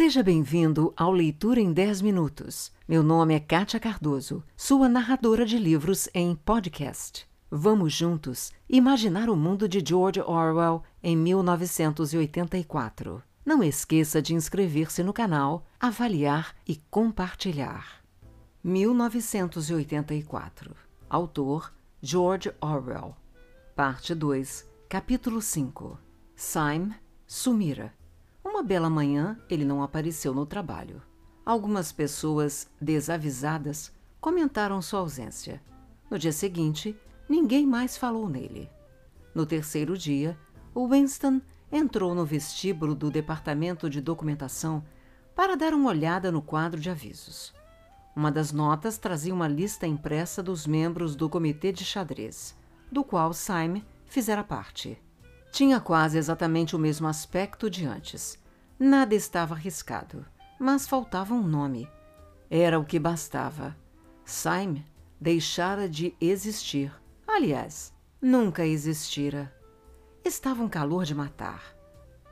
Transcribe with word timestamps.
Seja 0.00 0.22
bem-vindo 0.22 0.94
ao 0.96 1.12
Leitura 1.12 1.60
em 1.60 1.74
10 1.74 2.00
Minutos. 2.00 2.72
Meu 2.88 3.02
nome 3.02 3.34
é 3.34 3.38
Kátia 3.38 3.78
Cardoso, 3.78 4.42
sua 4.56 4.88
narradora 4.88 5.44
de 5.44 5.58
livros 5.58 6.08
em 6.14 6.34
podcast. 6.34 7.28
Vamos 7.50 7.92
juntos 7.92 8.50
imaginar 8.66 9.28
o 9.28 9.36
mundo 9.36 9.68
de 9.68 9.84
George 9.86 10.22
Orwell 10.22 10.82
em 11.02 11.14
1984. 11.14 13.22
Não 13.44 13.62
esqueça 13.62 14.22
de 14.22 14.34
inscrever-se 14.34 15.02
no 15.02 15.12
canal, 15.12 15.66
avaliar 15.78 16.56
e 16.66 16.76
compartilhar. 16.90 18.02
1984. 18.64 20.74
Autor 21.10 21.74
George 22.00 22.50
Orwell. 22.58 23.14
Parte 23.76 24.14
2, 24.14 24.66
Capítulo 24.88 25.42
5. 25.42 25.98
Syme 26.34 26.94
sumira. 27.26 27.99
Uma 28.50 28.64
bela 28.64 28.90
manhã, 28.90 29.38
ele 29.48 29.64
não 29.64 29.80
apareceu 29.80 30.34
no 30.34 30.44
trabalho. 30.44 31.00
Algumas 31.46 31.92
pessoas 31.92 32.68
desavisadas 32.80 33.92
comentaram 34.20 34.82
sua 34.82 34.98
ausência. 34.98 35.62
No 36.10 36.18
dia 36.18 36.32
seguinte, 36.32 36.98
ninguém 37.28 37.64
mais 37.64 37.96
falou 37.96 38.28
nele. 38.28 38.68
No 39.32 39.46
terceiro 39.46 39.96
dia, 39.96 40.36
Winston 40.74 41.40
entrou 41.70 42.12
no 42.12 42.26
vestíbulo 42.26 42.92
do 42.92 43.08
departamento 43.08 43.88
de 43.88 44.00
documentação 44.00 44.84
para 45.32 45.56
dar 45.56 45.72
uma 45.72 45.88
olhada 45.88 46.32
no 46.32 46.42
quadro 46.42 46.80
de 46.80 46.90
avisos. 46.90 47.54
Uma 48.16 48.32
das 48.32 48.50
notas 48.50 48.98
trazia 48.98 49.32
uma 49.32 49.46
lista 49.46 49.86
impressa 49.86 50.42
dos 50.42 50.66
membros 50.66 51.14
do 51.14 51.30
comitê 51.30 51.70
de 51.70 51.84
xadrez, 51.84 52.56
do 52.90 53.04
qual 53.04 53.32
Syme 53.32 53.86
fizera 54.06 54.42
parte. 54.42 55.00
Tinha 55.50 55.80
quase 55.80 56.16
exatamente 56.16 56.76
o 56.76 56.78
mesmo 56.78 57.08
aspecto 57.08 57.68
de 57.68 57.84
antes. 57.84 58.38
Nada 58.78 59.14
estava 59.14 59.54
arriscado, 59.54 60.24
mas 60.58 60.86
faltava 60.86 61.34
um 61.34 61.42
nome. 61.42 61.88
Era 62.48 62.78
o 62.78 62.84
que 62.84 62.98
bastava. 62.98 63.76
Syme 64.24 64.86
deixara 65.20 65.88
de 65.88 66.14
existir. 66.20 66.92
Aliás, 67.26 67.92
nunca 68.22 68.64
existira. 68.64 69.54
Estava 70.24 70.62
um 70.62 70.68
calor 70.68 71.04
de 71.04 71.14
matar. 71.14 71.62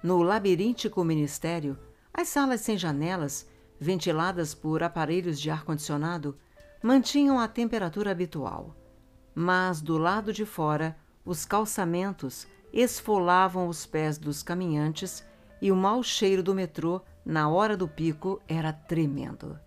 No 0.02 0.22
labiríntico 0.22 1.04
ministério, 1.04 1.78
as 2.14 2.28
salas 2.28 2.60
sem 2.60 2.78
janelas, 2.78 3.48
ventiladas 3.78 4.54
por 4.54 4.82
aparelhos 4.82 5.40
de 5.40 5.50
ar-condicionado, 5.50 6.36
mantinham 6.82 7.38
a 7.38 7.48
temperatura 7.48 8.10
habitual. 8.10 8.76
Mas 9.34 9.80
do 9.80 9.98
lado 9.98 10.32
de 10.32 10.44
fora, 10.46 10.96
os 11.24 11.44
calçamentos 11.44 12.46
esfolavam 12.72 13.68
os 13.68 13.86
pés 13.86 14.18
dos 14.18 14.42
caminhantes 14.42 15.24
e 15.60 15.72
o 15.72 15.76
mau 15.76 16.02
cheiro 16.02 16.42
do 16.42 16.54
metrô 16.54 17.00
na 17.24 17.48
hora 17.48 17.76
do 17.76 17.88
pico 17.88 18.40
era 18.46 18.72
tremendo. 18.72 19.58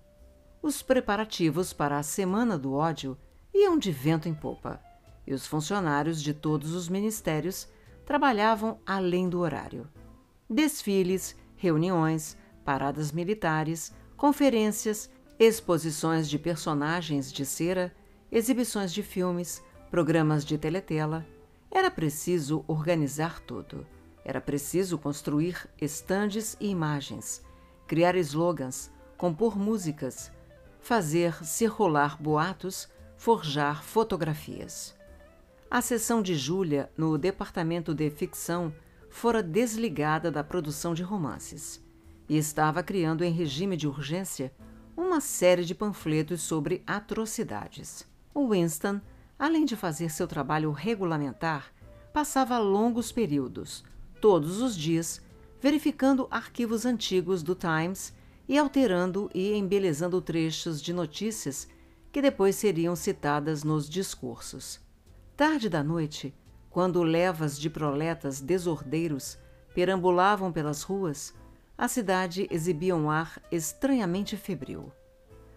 Os 0.62 0.82
preparativos 0.82 1.74
para 1.74 1.98
a 1.98 2.04
Semana 2.04 2.58
do 2.58 2.74
Ódio 2.74 3.18
iam 3.54 3.78
de 3.78 3.92
vento 3.92 4.30
em 4.30 4.34
popa, 4.34 4.80
e 5.26 5.34
os 5.34 5.46
funcionários 5.46 6.22
de 6.22 6.34
todos 6.34 6.74
os 6.74 6.88
ministérios 6.88 7.68
trabalhavam 8.06 8.80
além 8.86 9.28
do 9.28 9.40
horário. 9.40 9.88
Desfiles, 10.50 11.36
reuniões, 11.56 12.38
paradas 12.64 13.12
militares, 13.12 13.94
conferências, 14.16 15.10
exposições 15.40 16.30
de 16.30 16.38
personagens 16.38 17.32
de 17.32 17.46
cera, 17.46 17.94
exibições 18.32 18.94
de 18.94 19.02
filmes, 19.02 19.64
programas 19.90 20.46
de 20.46 20.58
teletela, 20.58 21.26
era 21.72 21.90
preciso 21.90 22.66
organizar 22.68 23.40
tudo. 23.40 23.88
Era 24.26 24.42
preciso 24.42 24.98
construir 24.98 25.68
estandes 25.80 26.58
e 26.60 26.68
imagens, 26.70 27.42
criar 27.88 28.16
slogans, 28.18 28.92
compor 29.18 29.58
músicas, 29.58 30.32
fazer 30.82 31.44
circular 31.46 32.22
boatos, 32.22 32.90
forjar 33.18 33.84
fotografias. 33.84 34.96
A 35.70 35.82
sessão 35.82 36.22
de 36.22 36.36
Júlia 36.36 36.92
no 36.98 37.18
departamento 37.18 37.96
de 37.96 38.10
ficção 38.10 38.74
fora 39.10 39.42
desligada 39.42 40.30
da 40.30 40.44
produção 40.44 40.94
de 40.94 41.04
romances 41.04 41.82
e 42.28 42.38
estava 42.38 42.84
criando 42.84 43.24
em 43.24 43.32
regime 43.32 43.78
de 43.78 43.88
urgência 43.88 44.54
uma 44.96 45.22
série 45.22 45.64
de 45.64 45.74
panfletos 45.74 46.42
sobre 46.42 46.84
atrocidades. 46.86 48.06
Winston 48.36 49.02
além 49.42 49.66
de 49.66 49.76
fazer 49.76 50.12
seu 50.12 50.28
trabalho 50.28 50.72
regulamentar, 50.72 51.74
passava 52.14 52.60
longos 52.60 53.12
períodos, 53.12 53.84
todos 54.22 54.62
os 54.62 54.78
dias, 54.78 55.20
verificando 55.60 56.28
arquivos 56.30 56.86
antigos 56.86 57.42
do 57.42 57.56
Times 57.56 58.14
e 58.48 58.56
alterando 58.56 59.32
e 59.34 59.54
embelezando 59.54 60.22
trechos 60.22 60.80
de 60.80 60.94
notícias 60.94 61.68
que 62.12 62.22
depois 62.22 62.56
seriam 62.56 62.96
citadas 62.96 63.64
nos 63.64 63.90
discursos. 63.90 64.80
Tarde 65.36 65.70
da 65.70 65.82
noite, 65.84 66.36
quando 66.70 67.02
levas 67.02 67.60
de 67.60 67.68
proletas 67.68 68.40
desordeiros 68.42 69.40
perambulavam 69.74 70.52
pelas 70.52 70.84
ruas, 70.84 71.34
a 71.76 71.88
cidade 71.88 72.48
exibia 72.52 72.96
um 72.96 73.10
ar 73.10 73.42
estranhamente 73.52 74.38
febril. 74.38 74.92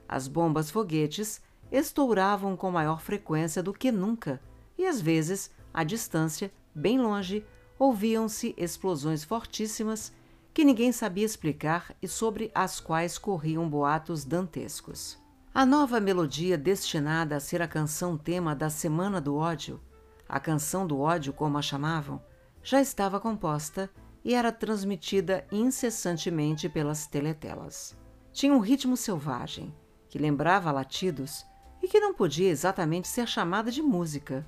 As 0.09 0.27
bombas 0.27 0.71
foguetes 0.71 1.43
estouravam 1.71 2.57
com 2.57 2.71
maior 2.71 3.01
frequência 3.01 3.63
do 3.63 3.73
que 3.73 3.91
nunca, 3.91 4.41
e 4.77 4.87
às 4.87 5.01
vezes, 5.01 5.51
à 5.73 5.85
distância, 5.85 6.53
bem 6.75 7.01
longe, 7.01 7.45
ouviam-se 7.79 8.55
explosões 8.57 9.25
fortíssimas 9.25 10.13
que 10.53 10.65
ninguém 10.65 10.93
sabia 10.93 11.27
explicar 11.27 11.95
e 12.01 12.07
sobre 12.07 12.51
as 12.55 12.79
quais 12.79 13.19
corriam 13.19 13.69
boatos 13.69 14.25
dantescos. 14.25 15.19
A 15.53 15.67
nova 15.67 16.01
melodia 16.01 16.57
destinada 16.57 17.37
a 17.37 17.41
ser 17.41 17.61
a 17.61 17.69
canção 17.69 18.17
tema 18.17 18.55
da 18.55 18.71
Semana 18.71 19.21
do 19.21 19.37
Ódio, 19.37 19.81
a 20.29 20.41
canção 20.41 20.87
do 20.87 20.99
ódio 21.01 21.33
como 21.33 21.59
a 21.59 21.63
chamavam, 21.63 22.23
já 22.63 22.81
estava 22.81 23.21
composta 23.21 23.91
e 24.25 24.35
era 24.35 24.51
transmitida 24.51 25.47
incessantemente 25.53 26.69
pelas 26.69 27.07
teletelas. 27.07 27.97
Tinha 28.33 28.55
um 28.55 28.59
ritmo 28.59 28.97
selvagem, 28.97 29.75
que 30.09 30.19
lembrava 30.19 30.73
latidos 30.73 31.45
e 31.85 31.89
que 31.89 32.01
não 32.01 32.15
podia 32.15 32.49
exatamente 32.49 33.07
ser 33.07 33.29
chamada 33.29 33.71
de 33.71 33.83
música, 33.83 34.47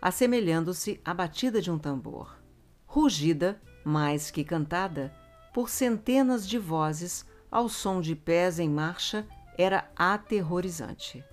assemelhando-se 0.00 1.00
à 1.04 1.12
batida 1.12 1.60
de 1.60 1.68
um 1.68 1.76
tambor. 1.76 2.38
Rugida, 2.86 3.60
mais 3.84 4.30
que 4.30 4.44
cantada, 4.44 5.12
por 5.52 5.68
centenas 5.68 6.46
de 6.46 6.58
vozes 6.58 7.26
ao 7.50 7.68
som 7.68 8.00
de 8.00 8.14
pés 8.14 8.60
em 8.60 8.70
marcha, 8.70 9.26
era 9.58 9.90
aterrorizante. 9.96 11.24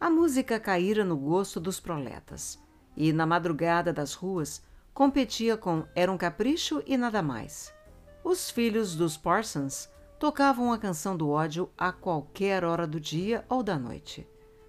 A 0.00 0.08
música 0.08 0.58
caíra 0.58 1.04
no 1.04 1.18
gosto 1.18 1.60
dos 1.60 1.78
proletas 1.78 2.58
e, 2.96 3.12
na 3.12 3.26
madrugada 3.26 3.92
das 3.92 4.14
ruas, 4.14 4.62
competia 4.94 5.54
com 5.54 5.84
Era 5.94 6.10
um 6.10 6.16
Capricho 6.16 6.82
e 6.86 6.96
nada 6.96 7.20
mais. 7.20 7.74
Os 8.24 8.50
filhos 8.50 8.96
dos 8.96 9.18
Parsons 9.18 9.86
tocavam 10.18 10.72
a 10.72 10.78
canção 10.78 11.14
do 11.14 11.28
ódio 11.28 11.68
a 11.76 11.92
qualquer 11.92 12.64
hora 12.64 12.86
do 12.86 12.98
dia 12.98 13.44
ou 13.50 13.62
da 13.62 13.78
noite 13.78 14.26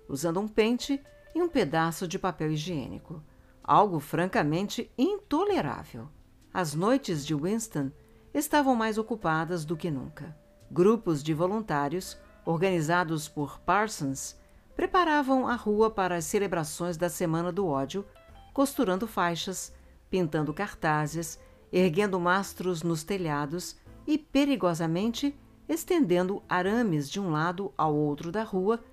usando 0.07 0.39
um 0.39 0.47
pente 0.47 1.01
e 1.33 1.41
um 1.41 1.49
pedaço 1.49 2.07
de 2.07 2.17
papel 2.17 2.51
higiênico. 2.51 3.21
Algo 3.63 3.99
francamente 3.99 4.91
intolerável. 4.97 6.07
As 6.53 6.73
noites 6.73 7.25
de 7.25 7.35
Winston 7.35 7.91
estavam 8.33 8.75
mais 8.75 8.97
ocupadas 8.97 9.65
do 9.65 9.75
que 9.75 9.89
nunca. 9.91 10.35
Grupos 10.71 11.23
de 11.23 11.33
voluntários, 11.33 12.17
organizados 12.45 13.27
por 13.27 13.59
Parsons, 13.59 14.39
preparavam 14.75 15.47
a 15.47 15.55
rua 15.55 15.89
para 15.89 16.15
as 16.15 16.25
celebrações 16.25 16.97
da 16.97 17.09
Semana 17.09 17.51
do 17.51 17.67
Ódio, 17.67 18.05
costurando 18.53 19.07
faixas, 19.07 19.73
pintando 20.09 20.53
cartazes, 20.53 21.39
erguendo 21.71 22.19
mastros 22.19 22.83
nos 22.83 23.03
telhados 23.03 23.77
e, 24.05 24.17
perigosamente, 24.17 25.37
estendendo 25.67 26.43
arames 26.47 27.09
de 27.09 27.19
um 27.19 27.31
lado 27.31 27.73
ao 27.77 27.95
outro 27.95 28.31
da 28.31 28.43
rua 28.43 28.83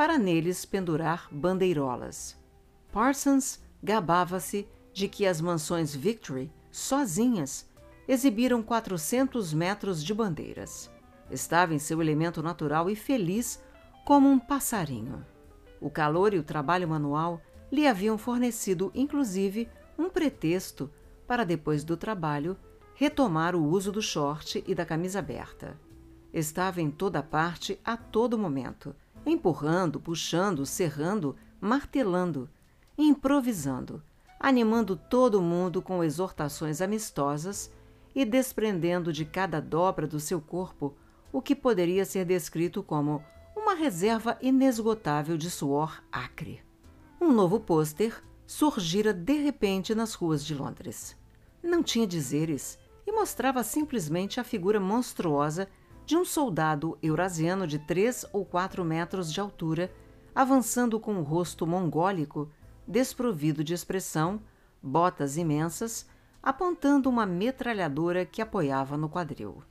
para 0.00 0.18
neles 0.18 0.64
pendurar 0.64 1.28
bandeirolas. 1.30 2.34
Parsons 2.90 3.62
gabava-se 3.82 4.66
de 4.94 5.06
que 5.06 5.26
as 5.26 5.42
mansões 5.42 5.94
Victory, 5.94 6.50
sozinhas, 6.70 7.68
exibiram 8.08 8.62
400 8.62 9.52
metros 9.52 10.02
de 10.02 10.14
bandeiras. 10.14 10.90
Estava 11.30 11.74
em 11.74 11.78
seu 11.78 12.00
elemento 12.00 12.42
natural 12.42 12.88
e 12.88 12.96
feliz 12.96 13.62
como 14.02 14.26
um 14.26 14.38
passarinho. 14.38 15.22
O 15.82 15.90
calor 15.90 16.32
e 16.32 16.38
o 16.38 16.42
trabalho 16.42 16.88
manual 16.88 17.38
lhe 17.70 17.86
haviam 17.86 18.16
fornecido, 18.16 18.90
inclusive, 18.94 19.68
um 19.98 20.08
pretexto 20.08 20.90
para, 21.26 21.44
depois 21.44 21.84
do 21.84 21.94
trabalho, 21.94 22.56
retomar 22.94 23.54
o 23.54 23.62
uso 23.62 23.92
do 23.92 24.00
short 24.00 24.64
e 24.66 24.74
da 24.74 24.86
camisa 24.86 25.18
aberta. 25.18 25.78
Estava 26.32 26.80
em 26.80 26.90
toda 26.90 27.22
parte 27.22 27.78
a 27.84 27.98
todo 27.98 28.38
momento, 28.38 28.96
empurrando, 29.24 30.00
puxando, 30.00 30.64
serrando, 30.64 31.36
martelando, 31.60 32.48
improvisando, 32.96 34.02
animando 34.38 34.96
todo 34.96 35.42
mundo 35.42 35.82
com 35.82 36.02
exortações 36.02 36.80
amistosas 36.80 37.70
e 38.14 38.24
desprendendo 38.24 39.12
de 39.12 39.24
cada 39.24 39.60
dobra 39.60 40.06
do 40.06 40.18
seu 40.18 40.40
corpo 40.40 40.94
o 41.32 41.40
que 41.40 41.54
poderia 41.54 42.04
ser 42.04 42.24
descrito 42.24 42.82
como 42.82 43.22
uma 43.54 43.74
reserva 43.74 44.36
inesgotável 44.40 45.36
de 45.36 45.50
suor 45.50 46.02
acre. 46.10 46.62
Um 47.20 47.32
novo 47.32 47.60
pôster 47.60 48.22
surgira 48.46 49.12
de 49.12 49.34
repente 49.34 49.94
nas 49.94 50.14
ruas 50.14 50.44
de 50.44 50.54
Londres. 50.54 51.16
Não 51.62 51.82
tinha 51.82 52.06
dizeres 52.06 52.78
e 53.06 53.12
mostrava 53.12 53.62
simplesmente 53.62 54.40
a 54.40 54.44
figura 54.44 54.80
monstruosa 54.80 55.68
de 56.10 56.16
um 56.16 56.24
soldado 56.24 56.98
eurasiano 57.00 57.68
de 57.68 57.78
três 57.78 58.26
ou 58.32 58.44
quatro 58.44 58.84
metros 58.84 59.32
de 59.32 59.40
altura, 59.40 59.92
avançando 60.34 60.98
com 60.98 61.14
o 61.14 61.22
rosto 61.22 61.64
mongólico, 61.64 62.50
desprovido 62.84 63.62
de 63.62 63.72
expressão, 63.74 64.42
botas 64.82 65.36
imensas, 65.36 66.08
apontando 66.42 67.08
uma 67.08 67.24
metralhadora 67.24 68.26
que 68.26 68.42
apoiava 68.42 68.96
no 68.96 69.08
quadril. 69.08 69.62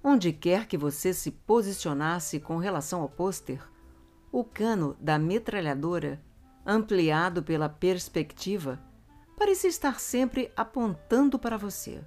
Onde 0.00 0.32
quer 0.32 0.68
que 0.68 0.78
você 0.78 1.12
se 1.12 1.32
posicionasse 1.32 2.38
com 2.38 2.56
relação 2.58 3.02
ao 3.02 3.08
pôster, 3.08 3.60
o 4.30 4.44
cano 4.44 4.96
da 5.00 5.18
metralhadora, 5.18 6.22
ampliado 6.64 7.42
pela 7.42 7.68
perspectiva, 7.68 8.78
parecia 9.36 9.68
estar 9.68 9.98
sempre 9.98 10.52
apontando 10.56 11.36
para 11.36 11.56
você. 11.56 12.00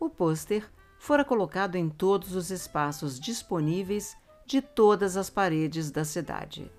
O 0.00 0.10
pôster 0.10 0.68
fora 0.98 1.24
colocado 1.24 1.76
em 1.76 1.88
todos 1.88 2.34
os 2.34 2.50
espaços 2.50 3.18
disponíveis 3.18 4.16
de 4.44 4.60
todas 4.60 5.16
as 5.16 5.30
paredes 5.30 5.90
da 5.90 6.04
cidade, 6.04 6.70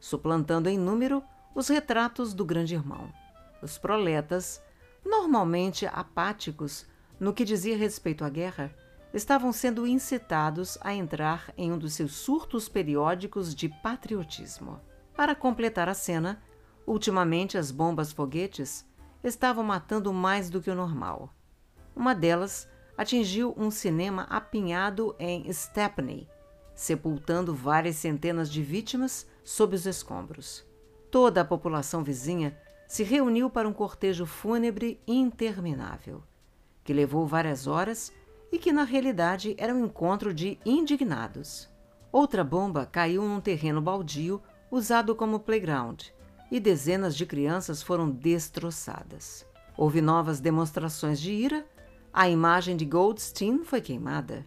suplantando 0.00 0.68
em 0.68 0.78
número 0.78 1.22
os 1.54 1.68
retratos 1.68 2.34
do 2.34 2.44
Grande 2.44 2.74
Irmão. 2.74 3.12
Os 3.62 3.78
proletas, 3.78 4.62
normalmente 5.04 5.86
apáticos 5.86 6.86
no 7.18 7.32
que 7.32 7.44
dizia 7.44 7.76
respeito 7.76 8.24
à 8.24 8.28
guerra, 8.28 8.74
estavam 9.12 9.52
sendo 9.52 9.86
incitados 9.86 10.76
a 10.80 10.94
entrar 10.94 11.52
em 11.56 11.72
um 11.72 11.78
dos 11.78 11.94
seus 11.94 12.12
surtos 12.12 12.68
periódicos 12.68 13.54
de 13.54 13.68
patriotismo. 13.68 14.80
Para 15.16 15.34
completar 15.34 15.88
a 15.88 15.94
cena, 15.94 16.42
ultimamente 16.86 17.58
as 17.58 17.70
bombas 17.70 18.12
foguetes 18.12 18.86
estavam 19.24 19.64
matando 19.64 20.12
mais 20.12 20.48
do 20.48 20.60
que 20.60 20.70
o 20.70 20.74
normal. 20.74 21.34
Uma 21.96 22.14
delas 22.14 22.68
atingiu 22.98 23.54
um 23.56 23.70
cinema 23.70 24.24
apinhado 24.24 25.14
em 25.20 25.50
Stepney, 25.52 26.28
sepultando 26.74 27.54
várias 27.54 27.94
centenas 27.94 28.50
de 28.50 28.60
vítimas 28.60 29.24
sob 29.44 29.76
os 29.76 29.86
escombros. 29.86 30.66
Toda 31.08 31.42
a 31.42 31.44
população 31.44 32.02
vizinha 32.02 32.58
se 32.88 33.04
reuniu 33.04 33.48
para 33.48 33.68
um 33.68 33.72
cortejo 33.72 34.26
fúnebre 34.26 35.00
interminável, 35.06 36.24
que 36.82 36.92
levou 36.92 37.24
várias 37.24 37.68
horas 37.68 38.12
e 38.50 38.58
que 38.58 38.72
na 38.72 38.82
realidade 38.82 39.54
era 39.58 39.72
um 39.72 39.84
encontro 39.84 40.34
de 40.34 40.58
indignados. 40.66 41.68
Outra 42.10 42.42
bomba 42.42 42.84
caiu 42.84 43.22
num 43.22 43.40
terreno 43.40 43.80
baldio 43.80 44.42
usado 44.72 45.14
como 45.14 45.38
playground 45.38 46.02
e 46.50 46.58
dezenas 46.58 47.14
de 47.14 47.24
crianças 47.24 47.80
foram 47.80 48.10
destroçadas. 48.10 49.46
Houve 49.76 50.00
novas 50.00 50.40
demonstrações 50.40 51.20
de 51.20 51.30
ira 51.30 51.64
a 52.12 52.28
imagem 52.28 52.76
de 52.76 52.84
Goldstein 52.84 53.64
foi 53.64 53.80
queimada. 53.80 54.44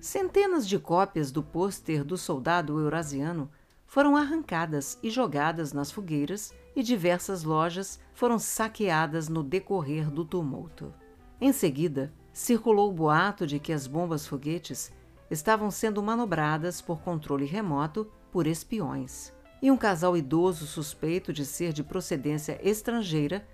Centenas 0.00 0.66
de 0.66 0.78
cópias 0.78 1.30
do 1.30 1.42
pôster 1.42 2.04
do 2.04 2.16
soldado 2.16 2.78
eurasiano 2.78 3.50
foram 3.86 4.16
arrancadas 4.16 4.98
e 5.02 5.10
jogadas 5.10 5.72
nas 5.72 5.90
fogueiras 5.90 6.52
e 6.74 6.82
diversas 6.82 7.44
lojas 7.44 8.00
foram 8.12 8.38
saqueadas 8.38 9.28
no 9.28 9.42
decorrer 9.42 10.10
do 10.10 10.24
tumulto. 10.24 10.92
Em 11.40 11.52
seguida, 11.52 12.12
circulou 12.32 12.90
o 12.90 12.92
boato 12.92 13.46
de 13.46 13.58
que 13.58 13.72
as 13.72 13.86
bombas 13.86 14.26
foguetes 14.26 14.92
estavam 15.30 15.70
sendo 15.70 16.02
manobradas 16.02 16.80
por 16.80 17.00
controle 17.00 17.44
remoto 17.44 18.10
por 18.32 18.46
espiões. 18.46 19.32
E 19.62 19.70
um 19.70 19.76
casal 19.76 20.16
idoso 20.16 20.66
suspeito 20.66 21.32
de 21.32 21.46
ser 21.46 21.72
de 21.72 21.82
procedência 21.82 22.58
estrangeira 22.62 23.46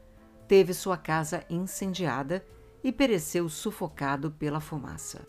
teve 0.49 0.73
sua 0.73 0.97
casa 0.97 1.45
incendiada 1.49 2.45
e 2.83 2.91
pereceu 2.93 3.49
sufocado 3.49 4.31
pela 4.31 4.61
fumaça. 4.61 5.27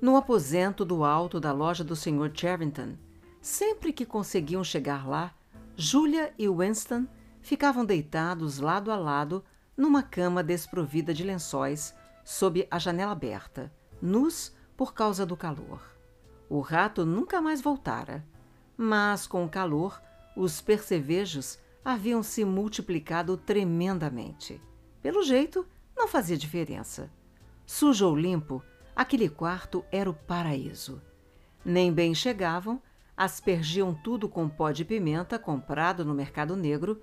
No 0.00 0.16
aposento 0.16 0.84
do 0.84 1.04
alto 1.04 1.38
da 1.38 1.52
loja 1.52 1.84
do 1.84 1.94
Sr. 1.94 2.30
Charrington, 2.34 2.96
sempre 3.40 3.92
que 3.92 4.04
conseguiam 4.04 4.64
chegar 4.64 5.08
lá, 5.08 5.34
Julia 5.76 6.32
e 6.38 6.48
Winston 6.48 7.06
ficavam 7.40 7.84
deitados 7.84 8.58
lado 8.58 8.90
a 8.90 8.96
lado 8.96 9.44
numa 9.76 10.02
cama 10.02 10.42
desprovida 10.42 11.14
de 11.14 11.24
lençóis 11.24 11.94
sob 12.24 12.66
a 12.70 12.78
janela 12.78 13.12
aberta, 13.12 13.72
nus 14.00 14.54
por 14.76 14.94
causa 14.94 15.26
do 15.26 15.36
calor. 15.36 15.82
O 16.48 16.60
rato 16.60 17.06
nunca 17.06 17.40
mais 17.40 17.60
voltara, 17.60 18.24
mas 18.76 19.26
com 19.26 19.44
o 19.44 19.48
calor, 19.48 20.00
os 20.36 20.60
percevejos 20.60 21.58
haviam 21.84 22.22
se 22.22 22.44
multiplicado 22.44 23.36
tremendamente. 23.36 24.60
Pelo 25.00 25.22
jeito, 25.22 25.66
não 26.02 26.08
fazia 26.08 26.36
diferença. 26.36 27.08
Sujo 27.64 28.08
ou 28.08 28.16
limpo, 28.16 28.60
aquele 28.94 29.28
quarto 29.28 29.84
era 29.92 30.10
o 30.10 30.14
paraíso. 30.14 31.00
Nem 31.64 31.92
bem 31.92 32.12
chegavam, 32.12 32.82
aspergiam 33.16 33.94
tudo 33.94 34.28
com 34.28 34.48
pó 34.48 34.72
de 34.72 34.84
pimenta 34.84 35.38
comprado 35.38 36.04
no 36.04 36.12
mercado 36.12 36.56
negro, 36.56 37.00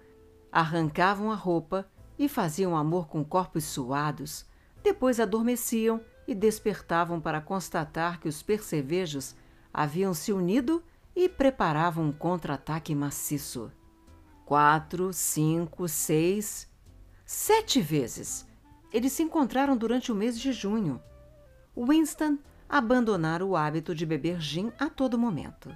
arrancavam 0.51 1.31
a 1.31 1.35
roupa 1.35 1.89
e 2.17 2.27
faziam 2.27 2.75
amor 2.75 3.07
com 3.07 3.23
corpos 3.23 3.63
suados, 3.63 4.45
depois 4.83 5.17
adormeciam 5.21 6.01
e 6.27 6.35
despertavam 6.35 7.21
para 7.21 7.39
constatar 7.39 8.19
que 8.19 8.27
os 8.27 8.43
percevejos 8.43 9.33
haviam 9.73 10.13
se 10.13 10.33
unido 10.33 10.83
e 11.15 11.29
preparavam 11.29 12.07
um 12.07 12.11
contra-ataque 12.11 12.93
maciço. 12.93 13.71
Quatro, 14.45 15.13
cinco, 15.13 15.87
seis, 15.87 16.69
sete 17.25 17.79
vezes 17.79 18.48
eles 18.91 19.11
se 19.13 19.23
encontraram 19.23 19.77
durante 19.77 20.11
o 20.11 20.15
mês 20.15 20.39
de 20.39 20.51
junho. 20.51 21.01
Winston 21.75 22.37
abandonara 22.67 23.45
o 23.45 23.55
hábito 23.55 23.95
de 23.95 24.05
beber 24.05 24.39
gin 24.39 24.71
a 24.79 24.89
todo 24.89 25.17
momento. 25.17 25.75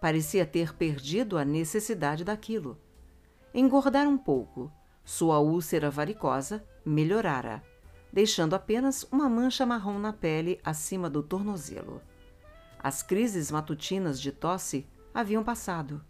Parecia 0.00 0.44
ter 0.44 0.74
perdido 0.74 1.38
a 1.38 1.44
necessidade 1.44 2.24
daquilo. 2.24 2.78
Engordara 3.54 4.08
um 4.08 4.18
pouco, 4.18 4.72
sua 5.04 5.38
úlcera 5.38 5.90
varicosa 5.90 6.64
melhorara, 6.84 7.62
deixando 8.12 8.54
apenas 8.54 9.04
uma 9.04 9.28
mancha 9.28 9.64
marrom 9.64 9.98
na 9.98 10.12
pele 10.12 10.60
acima 10.64 11.08
do 11.08 11.22
tornozelo. 11.22 12.00
As 12.78 13.02
crises 13.02 13.50
matutinas 13.50 14.20
de 14.20 14.32
tosse 14.32 14.86
haviam 15.14 15.44
passado. 15.44 16.04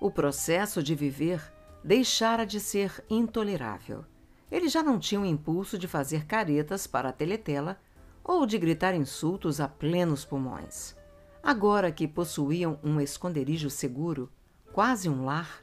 O 0.00 0.10
processo 0.10 0.82
de 0.82 0.94
viver 0.94 1.40
deixara 1.82 2.44
de 2.44 2.60
ser 2.60 3.02
intolerável. 3.08 4.04
Ele 4.50 4.68
já 4.68 4.82
não 4.82 4.98
tinha 4.98 5.20
o 5.20 5.26
impulso 5.26 5.78
de 5.78 5.86
fazer 5.86 6.26
caretas 6.26 6.86
para 6.86 7.10
a 7.10 7.12
teletela 7.12 7.78
ou 8.24 8.44
de 8.44 8.58
gritar 8.58 8.94
insultos 8.94 9.60
a 9.60 9.68
plenos 9.68 10.24
pulmões. 10.24 10.96
Agora 11.42 11.90
que 11.90 12.06
possuíam 12.06 12.78
um 12.82 13.00
esconderijo 13.00 13.70
seguro, 13.70 14.30
quase 14.72 15.08
um 15.08 15.24
lar, 15.24 15.62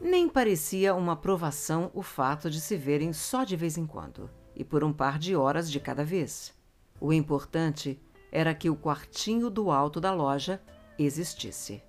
nem 0.00 0.28
parecia 0.28 0.94
uma 0.94 1.16
provação 1.16 1.90
o 1.92 2.02
fato 2.02 2.48
de 2.48 2.60
se 2.60 2.76
verem 2.76 3.12
só 3.12 3.44
de 3.44 3.56
vez 3.56 3.76
em 3.76 3.86
quando 3.86 4.30
e 4.54 4.64
por 4.64 4.82
um 4.82 4.92
par 4.92 5.18
de 5.18 5.36
horas 5.36 5.70
de 5.70 5.78
cada 5.80 6.04
vez. 6.04 6.54
O 7.00 7.12
importante 7.12 8.00
era 8.30 8.54
que 8.54 8.70
o 8.70 8.76
quartinho 8.76 9.50
do 9.50 9.70
alto 9.70 10.00
da 10.00 10.12
loja 10.12 10.60
existisse. 10.98 11.82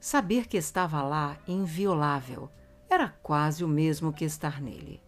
Saber 0.00 0.46
que 0.46 0.56
estava 0.56 1.02
lá 1.02 1.36
inviolável 1.46 2.50
era 2.88 3.08
quase 3.08 3.64
o 3.64 3.68
mesmo 3.68 4.12
que 4.12 4.24
estar 4.24 4.60
nele. 4.60 5.05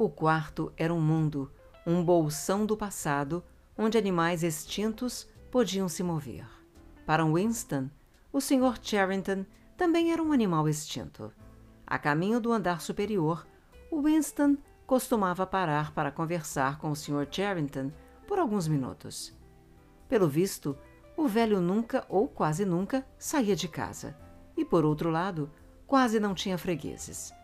O 0.00 0.08
quarto 0.08 0.72
era 0.78 0.94
um 0.94 0.98
mundo, 0.98 1.52
um 1.86 2.02
bolsão 2.02 2.64
do 2.64 2.74
passado, 2.74 3.44
onde 3.76 3.98
animais 3.98 4.42
extintos 4.42 5.28
podiam 5.50 5.90
se 5.90 6.02
mover. 6.02 6.46
Para 7.04 7.22
Winston, 7.22 7.90
o 8.32 8.40
Sr. 8.40 8.78
Charrington 8.80 9.44
também 9.76 10.10
era 10.10 10.22
um 10.22 10.32
animal 10.32 10.66
extinto. 10.66 11.30
A 11.86 11.98
caminho 11.98 12.40
do 12.40 12.50
andar 12.50 12.80
superior, 12.80 13.46
Winston 13.92 14.56
costumava 14.86 15.46
parar 15.46 15.92
para 15.92 16.10
conversar 16.10 16.78
com 16.78 16.90
o 16.90 16.96
Sr. 16.96 17.28
Charrington 17.30 17.92
por 18.26 18.38
alguns 18.38 18.66
minutos. 18.66 19.36
Pelo 20.08 20.30
visto, 20.30 20.78
o 21.14 21.28
velho 21.28 21.60
nunca 21.60 22.06
ou 22.08 22.26
quase 22.26 22.64
nunca 22.64 23.06
saía 23.18 23.54
de 23.54 23.68
casa 23.68 24.16
e, 24.56 24.64
por 24.64 24.82
outro 24.82 25.10
lado, 25.10 25.50
quase 25.86 26.18
não 26.18 26.32
tinha 26.32 26.56
fregueses 26.56 27.38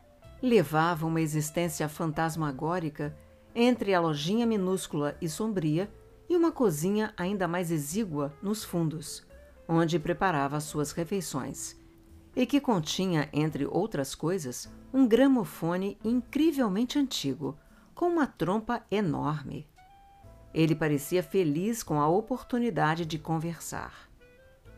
levava 0.46 1.06
uma 1.06 1.20
existência 1.20 1.88
fantasmagórica 1.88 3.16
entre 3.54 3.92
a 3.92 4.00
lojinha 4.00 4.46
minúscula 4.46 5.16
e 5.20 5.28
sombria 5.28 5.92
e 6.28 6.36
uma 6.36 6.52
cozinha 6.52 7.12
ainda 7.16 7.48
mais 7.48 7.70
exígua 7.70 8.32
nos 8.40 8.62
fundos, 8.62 9.26
onde 9.68 9.98
preparava 9.98 10.60
suas 10.60 10.92
refeições, 10.92 11.76
e 12.34 12.46
que 12.46 12.60
continha, 12.60 13.28
entre 13.32 13.66
outras 13.66 14.14
coisas, 14.14 14.68
um 14.92 15.06
gramofone 15.06 15.98
incrivelmente 16.04 16.98
antigo, 16.98 17.56
com 17.94 18.06
uma 18.06 18.26
trompa 18.26 18.84
enorme. 18.90 19.66
Ele 20.52 20.74
parecia 20.74 21.22
feliz 21.22 21.82
com 21.82 22.00
a 22.00 22.08
oportunidade 22.08 23.04
de 23.04 23.18
conversar. 23.18 24.08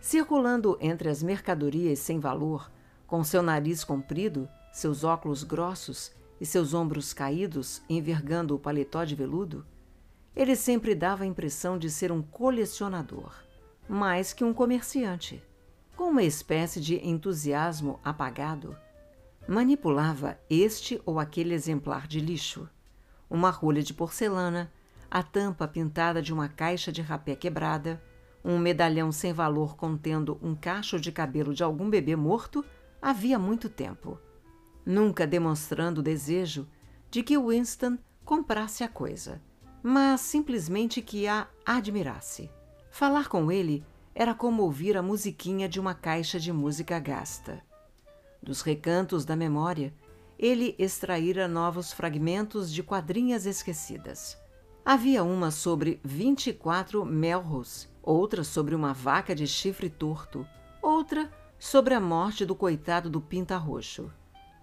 Circulando 0.01 0.79
entre 0.81 1.09
as 1.09 1.23
mercadorias 1.23 1.99
sem 1.99 2.21
valor, 2.21 2.71
com 3.07 3.25
seu 3.25 3.43
nariz 3.43 3.83
comprido, 3.83 4.49
seus 4.73 5.05
óculos 5.05 5.43
grossos 5.43 6.13
e 6.41 6.47
seus 6.47 6.75
ombros 6.75 7.13
caídos, 7.13 7.83
envergando 7.89 8.55
o 8.55 8.59
paletó 8.59 9.05
de 9.05 9.15
veludo, 9.15 9.67
ele 10.35 10.55
sempre 10.55 10.95
dava 10.95 11.25
a 11.25 11.27
impressão 11.27 11.77
de 11.77 11.91
ser 11.91 12.13
um 12.13 12.23
colecionador, 12.23 13.33
mais 13.89 14.33
que 14.33 14.45
um 14.45 14.55
comerciante. 14.55 15.43
Com 15.97 16.11
uma 16.11 16.23
espécie 16.23 16.81
de 16.81 17.05
entusiasmo 17.05 17.99
apagado, 18.05 18.77
manipulava 19.49 20.39
este 20.49 21.03
ou 21.05 21.19
aquele 21.19 21.55
exemplar 21.55 22.07
de 22.07 22.21
lixo, 22.21 22.69
uma 23.29 23.51
rolha 23.51 23.83
de 23.83 23.93
porcelana, 23.93 24.73
a 25.11 25.23
tampa 25.23 25.67
pintada 25.67 26.23
de 26.23 26.33
uma 26.33 26.49
caixa 26.49 26.93
de 26.93 27.03
rapé 27.03 27.35
quebrada, 27.35 28.01
um 28.45 28.59
medalhão 28.59 29.11
sem 29.11 29.33
valor 29.33 29.77
contendo 29.77 30.39
um 30.41 30.55
cacho 30.55 31.01
de 31.01 31.11
cabelo 31.11 31.53
de 31.53 31.65
algum 31.65 31.91
bebê 31.91 32.15
morto 32.15 32.65
havia 33.03 33.39
muito 33.39 33.69
tempo, 33.69 34.21
nunca 34.89 35.27
demonstrando 35.27 36.03
desejo 36.03 36.67
de 37.11 37.23
que 37.23 37.37
Winston 37.39 37.99
comprasse 38.25 38.83
a 38.83 38.89
coisa, 38.89 39.39
mas 39.83 40.23
simplesmente 40.23 41.03
que 41.03 41.29
a 41.29 41.47
admirasse. 41.67 42.51
Falar 42.91 43.29
com 43.29 43.53
ele 43.53 43.85
era 44.15 44.35
como 44.35 44.63
ouvir 44.63 44.97
a 44.97 45.03
musiquinha 45.03 45.69
de 45.69 45.79
uma 45.79 45.93
caixa 45.93 46.41
de 46.41 46.51
música 46.51 46.99
gasta. 46.99 47.63
Dos 48.43 48.63
recantos 48.63 49.27
da 49.27 49.37
memória, 49.37 49.93
ele 50.39 50.75
extraíra 50.79 51.47
novos 51.47 51.93
fragmentos 51.93 52.73
de 52.73 52.83
quadrinhas 52.83 53.45
esquecidas. 53.45 54.39
Havia 54.83 55.23
uma 55.23 55.51
sobre 55.51 56.01
24 56.03 57.05
Melrose, 57.05 57.89
outra 58.03 58.43
sobre 58.43 58.75
uma 58.75 58.95
vaca 58.95 59.35
de 59.35 59.47
chifre 59.47 59.91
torto, 59.91 60.47
outra 60.81 61.31
sobre 61.59 61.93
a 61.93 62.01
morte 62.01 62.47
do 62.47 62.55
coitado 62.55 63.11
do 63.11 63.21
Pinta 63.21 63.59
Roxo. 63.59 64.11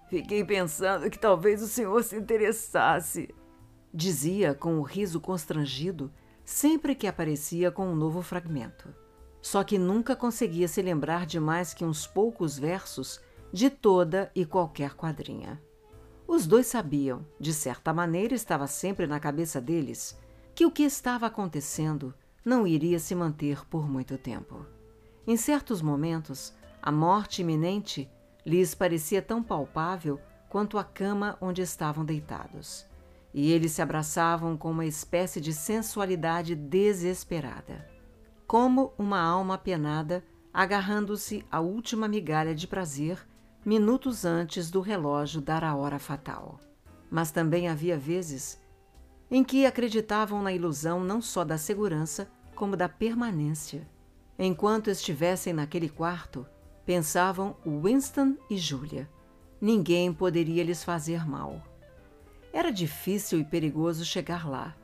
Fiquei 0.08 0.44
pensando 0.44 1.10
que 1.10 1.18
talvez 1.18 1.62
o 1.62 1.66
senhor 1.66 2.02
se 2.04 2.16
interessasse, 2.16 3.34
dizia 3.92 4.54
com 4.54 4.78
o 4.78 4.82
riso 4.82 5.20
constrangido 5.20 6.12
sempre 6.44 6.94
que 6.94 7.08
aparecia 7.08 7.72
com 7.72 7.88
um 7.88 7.96
novo 7.96 8.22
fragmento. 8.22 8.94
Só 9.42 9.64
que 9.64 9.78
nunca 9.78 10.14
conseguia 10.14 10.68
se 10.68 10.80
lembrar 10.80 11.26
de 11.26 11.40
mais 11.40 11.74
que 11.74 11.84
uns 11.84 12.06
poucos 12.06 12.58
versos 12.58 13.20
de 13.52 13.68
toda 13.68 14.30
e 14.34 14.44
qualquer 14.44 14.94
quadrinha. 14.94 15.60
Os 16.26 16.46
dois 16.46 16.66
sabiam, 16.66 17.24
de 17.38 17.52
certa 17.52 17.92
maneira 17.92 18.34
estava 18.34 18.66
sempre 18.66 19.06
na 19.06 19.20
cabeça 19.20 19.60
deles, 19.60 20.18
que 20.54 20.66
o 20.66 20.70
que 20.70 20.82
estava 20.82 21.26
acontecendo 21.26 22.14
não 22.44 22.66
iria 22.66 22.98
se 22.98 23.14
manter 23.14 23.64
por 23.66 23.88
muito 23.88 24.16
tempo. 24.16 24.66
Em 25.26 25.36
certos 25.36 25.82
momentos, 25.82 26.54
a 26.80 26.92
morte 26.92 27.42
iminente 27.42 28.08
lhes 28.46 28.74
parecia 28.74 29.20
tão 29.20 29.42
palpável 29.42 30.20
quanto 30.48 30.78
a 30.78 30.84
cama 30.84 31.36
onde 31.40 31.60
estavam 31.60 32.04
deitados, 32.04 32.86
e 33.34 33.50
eles 33.50 33.72
se 33.72 33.82
abraçavam 33.82 34.56
com 34.56 34.70
uma 34.70 34.86
espécie 34.86 35.40
de 35.40 35.52
sensualidade 35.52 36.54
desesperada, 36.54 37.86
como 38.46 38.94
uma 38.96 39.20
alma 39.20 39.58
penada 39.58 40.24
agarrando-se 40.54 41.44
à 41.50 41.60
última 41.60 42.08
migalha 42.08 42.54
de 42.54 42.66
prazer 42.66 43.26
minutos 43.64 44.24
antes 44.24 44.70
do 44.70 44.80
relógio 44.80 45.40
dar 45.40 45.64
a 45.64 45.74
hora 45.74 45.98
fatal. 45.98 46.60
Mas 47.10 47.32
também 47.32 47.68
havia 47.68 47.98
vezes 47.98 48.58
em 49.30 49.42
que 49.42 49.66
acreditavam 49.66 50.40
na 50.40 50.52
ilusão 50.52 51.02
não 51.02 51.20
só 51.20 51.44
da 51.44 51.58
segurança, 51.58 52.30
como 52.54 52.76
da 52.76 52.88
permanência. 52.88 53.86
Enquanto 54.38 54.88
estivessem 54.88 55.52
naquele 55.52 55.88
quarto, 55.88 56.46
pensavam 56.86 57.56
Winston 57.66 58.36
e 58.48 58.56
Julia. 58.56 59.10
Ninguém 59.60 60.12
poderia 60.12 60.62
lhes 60.62 60.84
fazer 60.84 61.26
mal. 61.26 61.60
Era 62.52 62.70
difícil 62.70 63.40
e 63.40 63.44
perigoso 63.44 64.04
chegar 64.04 64.48
lá, 64.48 64.74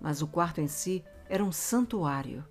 mas 0.00 0.22
o 0.22 0.26
quarto 0.26 0.60
em 0.60 0.66
si 0.66 1.04
era 1.28 1.44
um 1.44 1.52
santuário. 1.52 2.44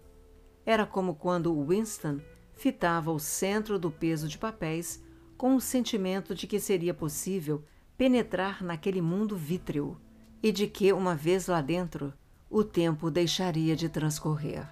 Era 0.66 0.86
como 0.86 1.16
quando 1.16 1.66
Winston 1.66 2.22
fitava 2.54 3.12
o 3.12 3.20
centro 3.20 3.80
do 3.80 3.90
peso 3.90 4.28
de 4.28 4.38
papéis 4.38 5.04
com 5.36 5.56
o 5.56 5.62
sentimento 5.62 6.36
de 6.36 6.46
que 6.46 6.60
seria 6.60 6.94
possível 6.94 7.64
penetrar 7.98 8.64
naquele 8.64 9.02
mundo 9.02 9.36
vítreo 9.36 10.00
e 10.44 10.52
de 10.52 10.68
que, 10.68 10.94
uma 10.94 11.16
vez 11.16 11.48
lá 11.48 11.62
dentro, 11.62 12.14
o 12.50 12.64
tempo 12.64 13.10
deixaria 13.10 13.76
de 13.76 13.90
transcorrer. 13.90 14.68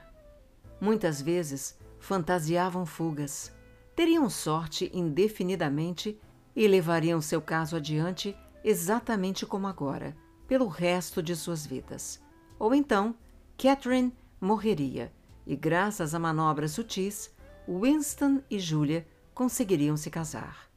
Muitas 0.79 1.21
vezes 1.21 1.77
fantasiavam 1.99 2.85
fugas, 2.85 3.56
teriam 3.97 4.29
sorte 4.29 4.91
indefinidamente 4.93 6.21
e 6.55 6.67
levariam 6.67 7.19
seu 7.19 7.41
caso 7.41 7.75
adiante 7.75 8.37
exatamente 8.63 9.43
como 9.43 9.65
agora, 9.65 10.15
pelo 10.47 10.67
resto 10.67 11.23
de 11.23 11.35
suas 11.35 11.65
vidas. 11.65 12.21
Ou 12.59 12.75
então, 12.75 13.15
Catherine 13.57 14.13
morreria 14.39 15.11
e, 15.47 15.55
graças 15.55 16.13
a 16.13 16.19
manobras 16.19 16.73
sutis, 16.73 17.33
Winston 17.67 18.43
e 18.51 18.59
Julia 18.59 19.03
conseguiriam 19.33 19.97
se 19.97 20.11
casar. 20.11 20.69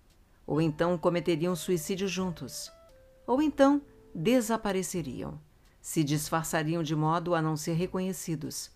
Ou 0.47 0.59
então 0.59 0.97
cometeriam 0.97 1.55
suicídio 1.55 2.09
juntos. 2.09 2.73
Ou 3.27 3.43
então 3.43 3.83
desapareceriam, 4.15 5.39
se 5.79 6.03
disfarçariam 6.03 6.83
de 6.83 6.97
modo 6.97 7.35
a 7.35 7.43
não 7.43 7.55
ser 7.55 7.75
reconhecidos. 7.75 8.71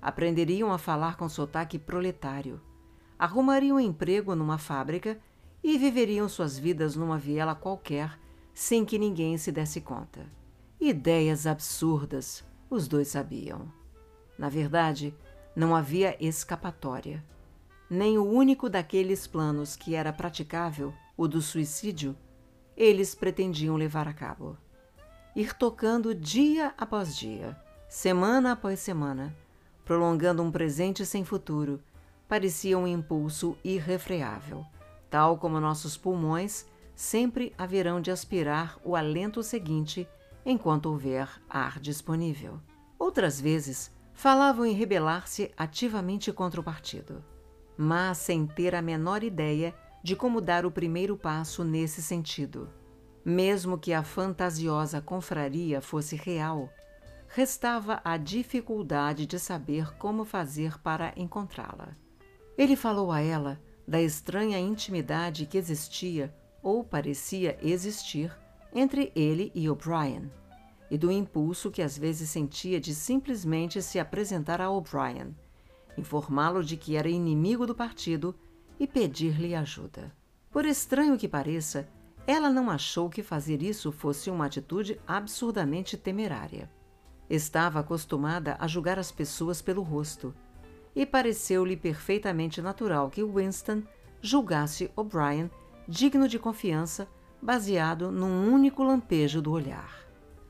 Aprenderiam 0.00 0.72
a 0.72 0.78
falar 0.78 1.16
com 1.16 1.28
sotaque 1.28 1.76
proletário 1.76 2.62
arrumariam 3.20 3.76
um 3.76 3.80
emprego 3.80 4.34
numa 4.34 4.56
fábrica 4.56 5.20
e 5.62 5.76
viveriam 5.76 6.26
suas 6.26 6.58
vidas 6.58 6.96
numa 6.96 7.18
viela 7.18 7.54
qualquer 7.54 8.18
sem 8.54 8.82
que 8.82 8.98
ninguém 8.98 9.36
se 9.36 9.52
desse 9.52 9.78
conta. 9.82 10.24
Ideias 10.80 11.46
absurdas, 11.46 12.42
os 12.70 12.88
dois 12.88 13.08
sabiam. 13.08 13.70
Na 14.38 14.48
verdade, 14.48 15.14
não 15.54 15.76
havia 15.76 16.16
escapatória. 16.18 17.22
Nem 17.90 18.16
o 18.16 18.24
único 18.24 18.70
daqueles 18.70 19.26
planos 19.26 19.76
que 19.76 19.94
era 19.94 20.14
praticável, 20.14 20.94
o 21.14 21.28
do 21.28 21.42
suicídio, 21.42 22.16
eles 22.74 23.14
pretendiam 23.14 23.76
levar 23.76 24.08
a 24.08 24.14
cabo. 24.14 24.56
Ir 25.36 25.52
tocando 25.52 26.14
dia 26.14 26.72
após 26.78 27.14
dia, 27.14 27.54
semana 27.86 28.52
após 28.52 28.80
semana, 28.80 29.36
prolongando 29.84 30.42
um 30.42 30.50
presente 30.50 31.04
sem 31.04 31.22
futuro 31.22 31.82
parecia 32.30 32.78
um 32.78 32.86
impulso 32.86 33.58
irrefreável, 33.64 34.64
tal 35.10 35.36
como 35.36 35.58
nossos 35.58 35.96
pulmões 35.96 36.64
sempre 36.94 37.52
haverão 37.58 38.00
de 38.00 38.12
aspirar 38.12 38.78
o 38.84 38.94
alento 38.94 39.42
seguinte 39.42 40.08
enquanto 40.46 40.86
houver 40.86 41.28
ar 41.50 41.80
disponível. 41.80 42.60
Outras 42.96 43.40
vezes, 43.40 43.90
falavam 44.12 44.64
em 44.64 44.74
rebelar-se 44.74 45.50
ativamente 45.56 46.32
contra 46.32 46.60
o 46.60 46.62
partido, 46.62 47.24
mas 47.76 48.18
sem 48.18 48.46
ter 48.46 48.76
a 48.76 48.82
menor 48.82 49.24
ideia 49.24 49.74
de 50.00 50.14
como 50.14 50.40
dar 50.40 50.64
o 50.64 50.70
primeiro 50.70 51.16
passo 51.16 51.64
nesse 51.64 52.00
sentido. 52.00 52.70
Mesmo 53.24 53.76
que 53.76 53.92
a 53.92 54.04
fantasiosa 54.04 55.00
confraria 55.00 55.80
fosse 55.80 56.14
real, 56.14 56.70
restava 57.26 58.00
a 58.04 58.16
dificuldade 58.16 59.26
de 59.26 59.36
saber 59.36 59.92
como 59.96 60.24
fazer 60.24 60.78
para 60.78 61.12
encontrá-la. 61.16 61.96
Ele 62.56 62.76
falou 62.76 63.10
a 63.10 63.20
ela 63.20 63.60
da 63.86 64.00
estranha 64.00 64.58
intimidade 64.58 65.46
que 65.46 65.58
existia 65.58 66.34
ou 66.62 66.84
parecia 66.84 67.58
existir 67.62 68.36
entre 68.72 69.10
ele 69.14 69.50
e 69.54 69.68
O'Brien, 69.68 70.30
e 70.90 70.98
do 70.98 71.10
impulso 71.10 71.70
que 71.70 71.82
às 71.82 71.96
vezes 71.96 72.30
sentia 72.30 72.80
de 72.80 72.94
simplesmente 72.94 73.82
se 73.82 73.98
apresentar 73.98 74.60
a 74.60 74.70
O'Brien, 74.70 75.34
informá-lo 75.96 76.62
de 76.62 76.76
que 76.76 76.96
era 76.96 77.08
inimigo 77.08 77.66
do 77.66 77.74
partido 77.74 78.34
e 78.78 78.86
pedir-lhe 78.86 79.54
ajuda. 79.54 80.12
Por 80.50 80.64
estranho 80.64 81.18
que 81.18 81.28
pareça, 81.28 81.88
ela 82.26 82.50
não 82.50 82.70
achou 82.70 83.08
que 83.08 83.22
fazer 83.22 83.62
isso 83.62 83.90
fosse 83.90 84.30
uma 84.30 84.46
atitude 84.46 85.00
absurdamente 85.06 85.96
temerária. 85.96 86.70
Estava 87.28 87.80
acostumada 87.80 88.56
a 88.58 88.66
julgar 88.66 88.98
as 88.98 89.10
pessoas 89.10 89.62
pelo 89.62 89.82
rosto 89.82 90.34
e 90.94 91.06
pareceu-lhe 91.06 91.76
perfeitamente 91.76 92.60
natural 92.60 93.10
que 93.10 93.22
Winston 93.22 93.82
julgasse 94.20 94.90
O'Brien 94.96 95.50
digno 95.86 96.28
de 96.28 96.38
confiança 96.38 97.08
baseado 97.40 98.10
num 98.12 98.52
único 98.52 98.82
lampejo 98.82 99.40
do 99.40 99.50
olhar. 99.50 100.06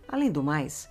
Além 0.09 0.31
do 0.31 0.43
mais, 0.43 0.89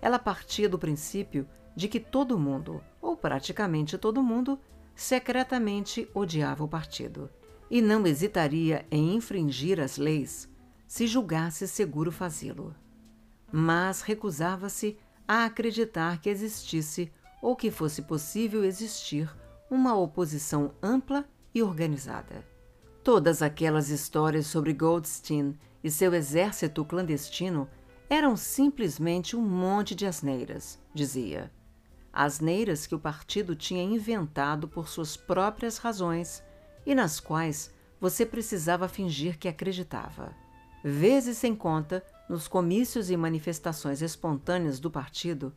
ela 0.00 0.18
partia 0.18 0.68
do 0.68 0.78
princípio 0.78 1.46
de 1.74 1.88
que 1.88 1.98
todo 1.98 2.38
mundo, 2.38 2.82
ou 3.00 3.16
praticamente 3.16 3.98
todo 3.98 4.22
mundo, 4.22 4.58
secretamente 4.94 6.08
odiava 6.14 6.64
o 6.64 6.68
partido 6.68 7.30
e 7.70 7.80
não 7.80 8.06
hesitaria 8.06 8.84
em 8.90 9.14
infringir 9.14 9.80
as 9.80 9.96
leis 9.96 10.48
se 10.86 11.06
julgasse 11.06 11.68
seguro 11.68 12.10
fazê-lo. 12.10 12.74
Mas 13.52 14.02
recusava-se 14.02 14.98
a 15.26 15.44
acreditar 15.44 16.20
que 16.20 16.28
existisse 16.28 17.12
ou 17.40 17.56
que 17.56 17.70
fosse 17.70 18.02
possível 18.02 18.64
existir 18.64 19.30
uma 19.70 19.96
oposição 19.96 20.72
ampla 20.82 21.24
e 21.54 21.62
organizada. 21.62 22.44
Todas 23.02 23.40
aquelas 23.40 23.88
histórias 23.88 24.46
sobre 24.46 24.72
Goldstein 24.72 25.58
e 25.82 25.90
seu 25.90 26.12
exército 26.12 26.84
clandestino 26.84 27.68
eram 28.08 28.36
simplesmente 28.36 29.36
um 29.36 29.40
monte 29.40 29.94
de 29.94 30.04
asneiras, 30.04 30.78
dizia. 30.92 31.50
Asneiras 32.12 32.86
que 32.86 32.94
o 32.94 32.98
partido 32.98 33.54
tinha 33.54 33.82
inventado 33.82 34.66
por 34.66 34.88
suas 34.88 35.16
próprias 35.16 35.78
razões 35.78 36.42
e 36.84 36.94
nas 36.94 37.20
quais 37.20 37.72
você 38.00 38.26
precisava 38.26 38.88
fingir 38.88 39.38
que 39.38 39.46
acreditava. 39.46 40.34
Vezes 40.82 41.38
sem 41.38 41.54
conta, 41.54 42.04
nos 42.28 42.48
comícios 42.48 43.10
e 43.10 43.16
manifestações 43.16 44.02
espontâneas 44.02 44.80
do 44.80 44.90
partido, 44.90 45.54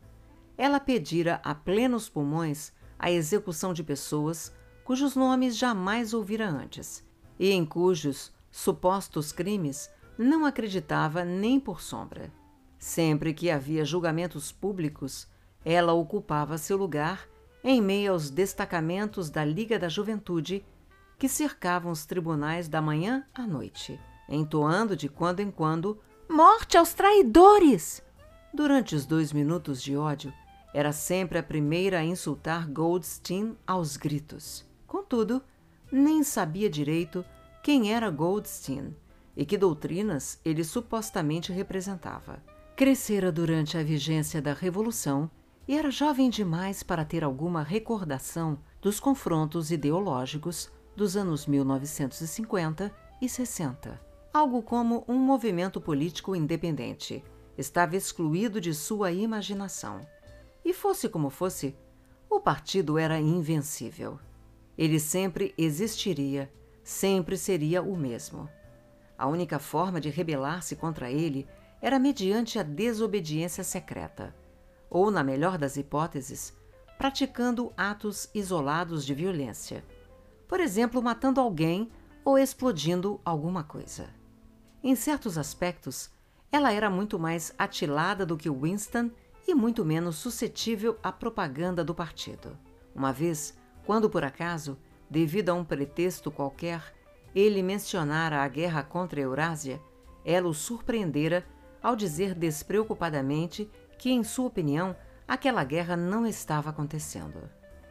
ela 0.56 0.80
pedira 0.80 1.40
a 1.42 1.54
plenos 1.54 2.08
pulmões 2.08 2.72
a 2.98 3.10
execução 3.10 3.72
de 3.72 3.82
pessoas 3.82 4.54
cujos 4.84 5.16
nomes 5.16 5.56
jamais 5.56 6.14
ouvira 6.14 6.48
antes 6.48 7.04
e 7.38 7.50
em 7.50 7.64
cujos 7.64 8.32
supostos 8.50 9.32
crimes 9.32 9.90
não 10.16 10.44
acreditava 10.44 11.24
nem 11.24 11.58
por 11.58 11.80
sombra. 11.80 12.32
Sempre 12.78 13.34
que 13.34 13.50
havia 13.50 13.84
julgamentos 13.84 14.52
públicos, 14.52 15.26
ela 15.64 15.92
ocupava 15.92 16.58
seu 16.58 16.76
lugar 16.76 17.28
em 17.62 17.80
meio 17.80 18.12
aos 18.12 18.30
destacamentos 18.30 19.30
da 19.30 19.44
Liga 19.44 19.78
da 19.78 19.88
Juventude 19.88 20.64
que 21.18 21.28
cercavam 21.28 21.90
os 21.90 22.04
tribunais 22.04 22.68
da 22.68 22.80
manhã 22.80 23.24
à 23.34 23.46
noite, 23.46 23.98
entoando 24.28 24.94
de 24.96 25.08
quando 25.08 25.40
em 25.40 25.50
quando 25.50 25.98
Morte 26.28 26.78
aos 26.78 26.94
traidores! 26.94 28.02
Durante 28.52 28.94
os 28.94 29.04
dois 29.04 29.32
minutos 29.32 29.82
de 29.82 29.94
ódio, 29.96 30.32
era 30.74 30.92
sempre 30.92 31.38
a 31.38 31.42
primeira 31.42 32.00
a 32.00 32.04
insultar 32.04 32.68
Goldstein 32.68 33.56
aos 33.64 33.96
gritos. 33.96 34.66
Contudo, 34.88 35.40
nem 35.90 36.24
sabia 36.24 36.68
direito 36.68 37.24
quem 37.62 37.92
era 37.92 38.10
Goldstein 38.10 38.94
e 39.36 39.46
que 39.46 39.56
doutrinas 39.56 40.40
ele 40.44 40.64
supostamente 40.64 41.52
representava. 41.52 42.42
Crescera 42.74 43.30
durante 43.30 43.78
a 43.78 43.84
vigência 43.84 44.42
da 44.42 44.52
Revolução 44.52 45.30
e 45.66 45.78
era 45.78 45.92
jovem 45.92 46.28
demais 46.28 46.82
para 46.82 47.04
ter 47.04 47.22
alguma 47.22 47.62
recordação 47.62 48.58
dos 48.82 48.98
confrontos 48.98 49.70
ideológicos 49.70 50.72
dos 50.96 51.16
anos 51.16 51.46
1950 51.46 52.92
e 53.22 53.28
60. 53.28 54.00
Algo 54.32 54.60
como 54.60 55.04
um 55.06 55.18
movimento 55.18 55.80
político 55.80 56.34
independente. 56.34 57.22
Estava 57.56 57.96
excluído 57.96 58.60
de 58.60 58.74
sua 58.74 59.12
imaginação. 59.12 60.00
E 60.64 60.72
fosse 60.72 61.08
como 61.08 61.30
fosse, 61.30 61.76
o 62.28 62.40
partido 62.40 62.98
era 62.98 63.18
invencível. 63.20 64.18
Ele 64.76 64.98
sempre 64.98 65.54
existiria, 65.58 66.52
sempre 66.82 67.36
seria 67.36 67.82
o 67.82 67.96
mesmo. 67.96 68.48
A 69.16 69.26
única 69.26 69.58
forma 69.58 70.00
de 70.00 70.10
rebelar-se 70.10 70.74
contra 70.74 71.10
ele 71.10 71.46
era 71.80 71.98
mediante 71.98 72.58
a 72.58 72.62
desobediência 72.62 73.62
secreta, 73.62 74.34
ou, 74.88 75.10
na 75.10 75.22
melhor 75.22 75.58
das 75.58 75.76
hipóteses, 75.76 76.52
praticando 76.96 77.72
atos 77.76 78.28
isolados 78.34 79.04
de 79.04 79.14
violência 79.14 79.84
por 80.54 80.60
exemplo, 80.60 81.02
matando 81.02 81.40
alguém 81.40 81.90
ou 82.24 82.38
explodindo 82.38 83.20
alguma 83.24 83.64
coisa. 83.64 84.08
Em 84.82 84.94
certos 84.94 85.38
aspectos, 85.38 86.10
ela 86.52 86.72
era 86.72 86.88
muito 86.88 87.18
mais 87.18 87.52
atilada 87.58 88.24
do 88.24 88.36
que 88.36 88.50
Winston 88.50 89.10
e 89.46 89.54
muito 89.54 89.84
menos 89.84 90.16
suscetível 90.16 90.98
à 91.02 91.12
propaganda 91.12 91.84
do 91.84 91.94
partido. 91.94 92.58
Uma 92.94 93.12
vez, 93.12 93.56
quando 93.84 94.08
por 94.08 94.24
acaso, 94.24 94.78
devido 95.08 95.50
a 95.50 95.54
um 95.54 95.64
pretexto 95.64 96.30
qualquer, 96.30 96.94
ele 97.34 97.62
mencionara 97.62 98.42
a 98.42 98.48
guerra 98.48 98.82
contra 98.82 99.20
a 99.20 99.24
Eurásia, 99.24 99.80
ela 100.24 100.48
o 100.48 100.54
surpreendera 100.54 101.44
ao 101.82 101.94
dizer 101.94 102.34
despreocupadamente 102.34 103.70
que, 103.98 104.10
em 104.10 104.24
sua 104.24 104.46
opinião, 104.46 104.96
aquela 105.28 105.64
guerra 105.64 105.96
não 105.96 106.26
estava 106.26 106.70
acontecendo, 106.70 107.50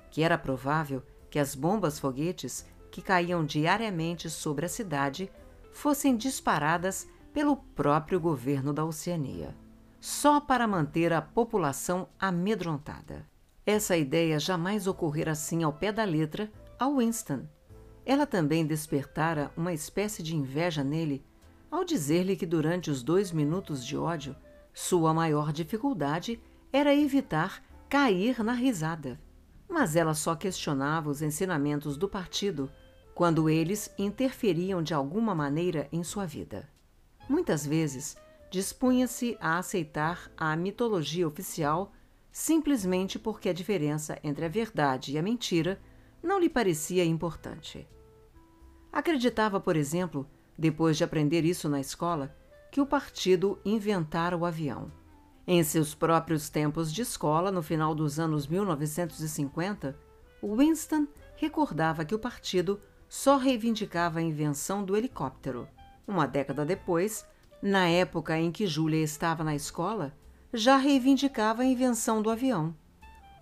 que 0.09 0.23
era 0.23 0.37
provável 0.37 1.03
que 1.29 1.37
as 1.37 1.53
bombas 1.53 1.99
foguetes 1.99 2.65
que 2.89 3.01
caíam 3.01 3.45
diariamente 3.45 4.29
sobre 4.29 4.65
a 4.65 4.69
cidade 4.69 5.31
fossem 5.71 6.15
disparadas 6.15 7.07
pelo 7.33 7.57
próprio 7.57 8.19
governo 8.19 8.71
da 8.71 8.85
Oceania, 8.85 9.55
só 10.03 10.41
para 10.41 10.67
manter 10.67 11.13
a 11.13 11.21
população 11.21 12.09
amedrontada. 12.19 13.25
Essa 13.65 13.95
ideia 13.95 14.37
jamais 14.37 14.85
ocorrera 14.85 15.31
assim 15.31 15.63
ao 15.63 15.71
pé 15.71 15.93
da 15.93 16.03
letra 16.03 16.51
a 16.77 16.89
Winston. 16.89 17.47
Ela 18.05 18.25
também 18.25 18.65
despertara 18.65 19.49
uma 19.55 19.71
espécie 19.71 20.21
de 20.21 20.35
inveja 20.35 20.83
nele 20.83 21.25
ao 21.71 21.85
dizer-lhe 21.85 22.35
que 22.35 22.45
durante 22.45 22.91
os 22.91 23.01
dois 23.01 23.31
minutos 23.31 23.85
de 23.85 23.95
ódio, 23.95 24.35
sua 24.73 25.13
maior 25.13 25.53
dificuldade 25.53 26.37
era 26.71 26.93
evitar 26.93 27.63
cair 27.87 28.43
na 28.43 28.51
risada 28.51 29.17
mas 29.73 29.95
ela 29.95 30.13
só 30.13 30.35
questionava 30.35 31.09
os 31.09 31.23
ensinamentos 31.23 31.97
do 31.97 32.07
partido 32.07 32.69
quando 33.15 33.49
eles 33.49 33.91
interferiam 33.97 34.83
de 34.83 34.93
alguma 34.93 35.33
maneira 35.33 35.87
em 35.91 36.03
sua 36.03 36.27
vida. 36.27 36.69
Muitas 37.27 37.65
vezes, 37.65 38.15
dispunha-se 38.53 39.35
a 39.41 39.57
aceitar 39.57 40.31
a 40.37 40.55
mitologia 40.55 41.27
oficial 41.27 41.91
simplesmente 42.31 43.17
porque 43.17 43.49
a 43.49 43.53
diferença 43.53 44.19
entre 44.23 44.45
a 44.45 44.47
verdade 44.47 45.11
e 45.11 45.17
a 45.17 45.23
mentira 45.23 45.81
não 46.21 46.39
lhe 46.39 46.47
parecia 46.47 47.03
importante. 47.03 47.87
Acreditava, 48.91 49.59
por 49.59 49.75
exemplo, 49.75 50.29
depois 50.55 50.97
de 50.97 51.03
aprender 51.03 51.43
isso 51.43 51.67
na 51.67 51.79
escola, 51.79 52.31
que 52.71 52.79
o 52.79 52.85
partido 52.85 53.57
inventara 53.65 54.37
o 54.37 54.45
avião. 54.45 54.91
Em 55.47 55.63
seus 55.63 55.95
próprios 55.95 56.47
tempos 56.47 56.93
de 56.93 57.01
escola, 57.01 57.51
no 57.51 57.63
final 57.63 57.95
dos 57.95 58.19
anos 58.19 58.45
1950, 58.45 59.97
Winston 60.43 61.07
recordava 61.37 62.05
que 62.05 62.13
o 62.13 62.19
partido 62.19 62.79
só 63.09 63.35
reivindicava 63.35 64.19
a 64.19 64.21
invenção 64.21 64.85
do 64.85 64.95
helicóptero. 64.95 65.67
Uma 66.07 66.27
década 66.27 66.63
depois, 66.63 67.25
na 67.63 67.87
época 67.87 68.37
em 68.37 68.51
que 68.51 68.67
Julia 68.67 69.01
estava 69.01 69.41
na 69.41 69.55
escola, 69.55 70.13
já 70.53 70.75
reivindicava 70.75 71.61
a 71.61 71.65
invenção 71.65 72.21
do 72.21 72.29
avião. 72.29 72.75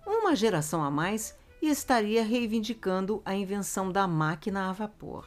Uma 0.06 0.36
geração 0.36 0.80
a 0.84 0.92
mais 0.92 1.36
estaria 1.60 2.22
reivindicando 2.22 3.20
a 3.24 3.34
invenção 3.34 3.90
da 3.90 4.06
máquina 4.06 4.70
a 4.70 4.72
vapor. 4.72 5.26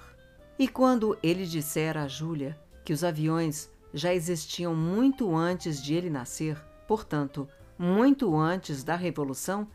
E 0.58 0.66
quando 0.66 1.18
ele 1.22 1.46
dissera 1.46 2.04
a 2.04 2.08
Julia 2.08 2.58
que 2.86 2.94
os 2.94 3.04
aviões 3.04 3.70
já 3.94 4.14
existiam 4.14 4.74
muito 4.74 5.36
antes 5.36 5.84
de 5.84 5.94
ele 5.94 6.10
nascer, 6.10 6.58
portanto, 6.88 7.50
muito 7.78 8.34
antes 8.38 8.82
da 8.82 8.96
Revolução, 8.96 9.68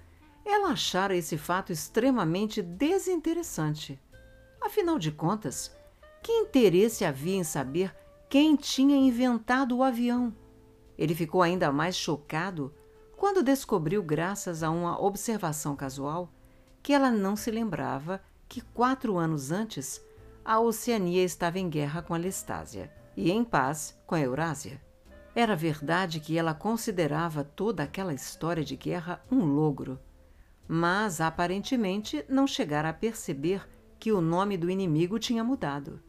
ela 0.46 0.70
achara 0.70 1.14
esse 1.14 1.36
fato 1.36 1.70
extremamente 1.70 2.62
desinteressante. 2.62 4.00
Afinal 4.62 4.98
de 4.98 5.12
contas, 5.12 5.76
que 6.22 6.32
interesse 6.32 7.04
havia 7.04 7.36
em 7.36 7.44
saber 7.44 7.94
quem 8.30 8.54
tinha 8.54 8.96
inventado 8.96 9.76
o 9.76 9.82
avião? 9.82 10.32
Ele 10.96 11.16
ficou 11.16 11.42
ainda 11.42 11.72
mais 11.72 11.96
chocado 11.96 12.72
quando 13.16 13.42
descobriu, 13.42 14.04
graças 14.04 14.62
a 14.62 14.70
uma 14.70 15.02
observação 15.02 15.74
casual, 15.74 16.32
que 16.80 16.92
ela 16.92 17.10
não 17.10 17.34
se 17.34 17.50
lembrava 17.50 18.22
que 18.48 18.60
quatro 18.60 19.18
anos 19.18 19.50
antes 19.50 20.00
a 20.44 20.60
Oceania 20.60 21.24
estava 21.24 21.58
em 21.58 21.68
guerra 21.68 22.02
com 22.02 22.14
a 22.14 22.16
Lestásia 22.16 22.88
e 23.16 23.32
em 23.32 23.42
paz 23.42 24.00
com 24.06 24.14
a 24.14 24.20
Eurásia. 24.20 24.80
Era 25.34 25.56
verdade 25.56 26.20
que 26.20 26.38
ela 26.38 26.54
considerava 26.54 27.42
toda 27.42 27.82
aquela 27.82 28.14
história 28.14 28.62
de 28.62 28.76
guerra 28.76 29.20
um 29.28 29.44
logro, 29.44 29.98
mas 30.68 31.20
aparentemente 31.20 32.24
não 32.28 32.46
chegara 32.46 32.90
a 32.90 32.94
perceber 32.94 33.68
que 33.98 34.12
o 34.12 34.20
nome 34.20 34.56
do 34.56 34.70
inimigo 34.70 35.18
tinha 35.18 35.42
mudado. 35.42 36.00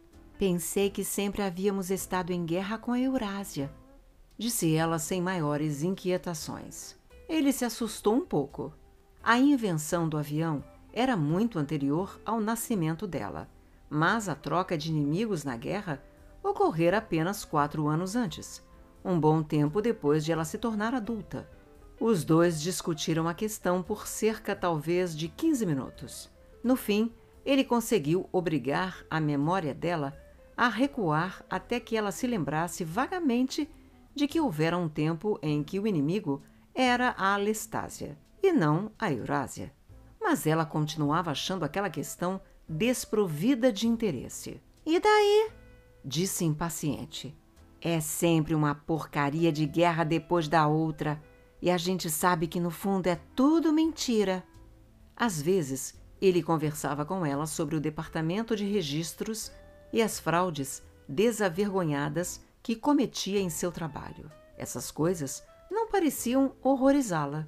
Pensei 0.42 0.90
que 0.90 1.04
sempre 1.04 1.44
havíamos 1.44 1.92
estado 1.92 2.34
em 2.34 2.44
guerra 2.44 2.76
com 2.76 2.92
a 2.92 3.00
Eurásia, 3.00 3.72
disse 4.40 4.74
ela 4.74 4.98
sem 4.98 5.22
maiores 5.22 5.84
inquietações. 5.84 6.96
Ele 7.30 7.54
se 7.54 7.64
assustou 7.64 8.16
um 8.16 8.26
pouco. 8.26 8.74
A 9.22 9.38
invenção 9.38 10.10
do 10.10 10.18
avião 10.18 10.64
era 10.92 11.16
muito 11.16 11.60
anterior 11.60 12.20
ao 12.26 12.42
nascimento 12.42 13.06
dela, 13.06 13.48
mas 13.88 14.28
a 14.28 14.34
troca 14.34 14.76
de 14.76 14.90
inimigos 14.90 15.44
na 15.44 15.56
guerra 15.56 16.04
ocorrera 16.42 16.98
apenas 16.98 17.46
quatro 17.46 17.88
anos 17.88 18.16
antes, 18.16 18.64
um 19.06 19.20
bom 19.20 19.44
tempo 19.44 19.80
depois 19.80 20.26
de 20.26 20.32
ela 20.32 20.44
se 20.44 20.58
tornar 20.58 20.96
adulta. 20.96 21.48
Os 22.00 22.24
dois 22.24 22.60
discutiram 22.60 23.28
a 23.28 23.36
questão 23.36 23.84
por 23.84 24.08
cerca 24.08 24.56
talvez 24.56 25.16
de 25.16 25.28
15 25.28 25.68
minutos. 25.68 26.32
No 26.64 26.76
fim, 26.76 27.14
ele 27.46 27.64
conseguiu 27.64 28.28
obrigar 28.32 29.06
a 29.08 29.20
memória 29.20 29.72
dela 29.72 30.18
a 30.62 30.68
recuar 30.68 31.44
até 31.50 31.80
que 31.80 31.98
ela 31.98 32.12
se 32.12 32.28
lembrasse 32.28 32.84
vagamente 32.84 33.68
de 34.14 34.28
que 34.28 34.40
houvera 34.40 34.78
um 34.78 34.88
tempo 34.88 35.40
em 35.42 35.64
que 35.64 35.80
o 35.80 35.88
inimigo 35.88 36.44
era 36.76 37.16
a 37.18 37.36
Lestásia 37.36 38.16
e 38.44 38.52
não 38.52 38.92
a 39.00 39.12
Eurásia. 39.12 39.74
Mas 40.22 40.46
ela 40.46 40.64
continuava 40.64 41.32
achando 41.32 41.66
aquela 41.66 41.90
questão 41.90 42.40
desprovida 42.70 43.74
de 43.74 43.88
interesse. 43.88 44.62
E 44.86 45.00
daí? 45.00 45.50
Disse 46.06 46.46
impaciente. 46.46 47.36
É 47.82 48.00
sempre 48.00 48.54
uma 48.54 48.76
porcaria 48.76 49.52
de 49.52 49.66
guerra 49.66 50.04
depois 50.04 50.48
da 50.48 50.68
outra, 50.68 51.20
e 51.60 51.72
a 51.72 51.78
gente 51.78 52.08
sabe 52.08 52.46
que 52.46 52.60
no 52.60 52.70
fundo 52.70 53.08
é 53.08 53.20
tudo 53.36 53.74
mentira. 53.74 54.44
Às 55.16 55.42
vezes, 55.42 56.00
ele 56.22 56.44
conversava 56.44 57.04
com 57.04 57.26
ela 57.26 57.48
sobre 57.48 57.76
o 57.76 57.82
departamento 57.82 58.56
de 58.56 58.64
registros 58.64 59.52
e 59.92 60.02
as 60.02 60.20
fraudes 60.20 60.84
desavergonhadas 61.08 62.42
que 62.64 62.76
cometia 62.76 63.40
em 63.40 63.50
seu 63.50 63.72
trabalho. 63.72 64.32
Essas 64.58 64.92
coisas 64.92 65.44
não 65.70 65.90
pareciam 65.90 66.56
horrorizá-la. 66.62 67.48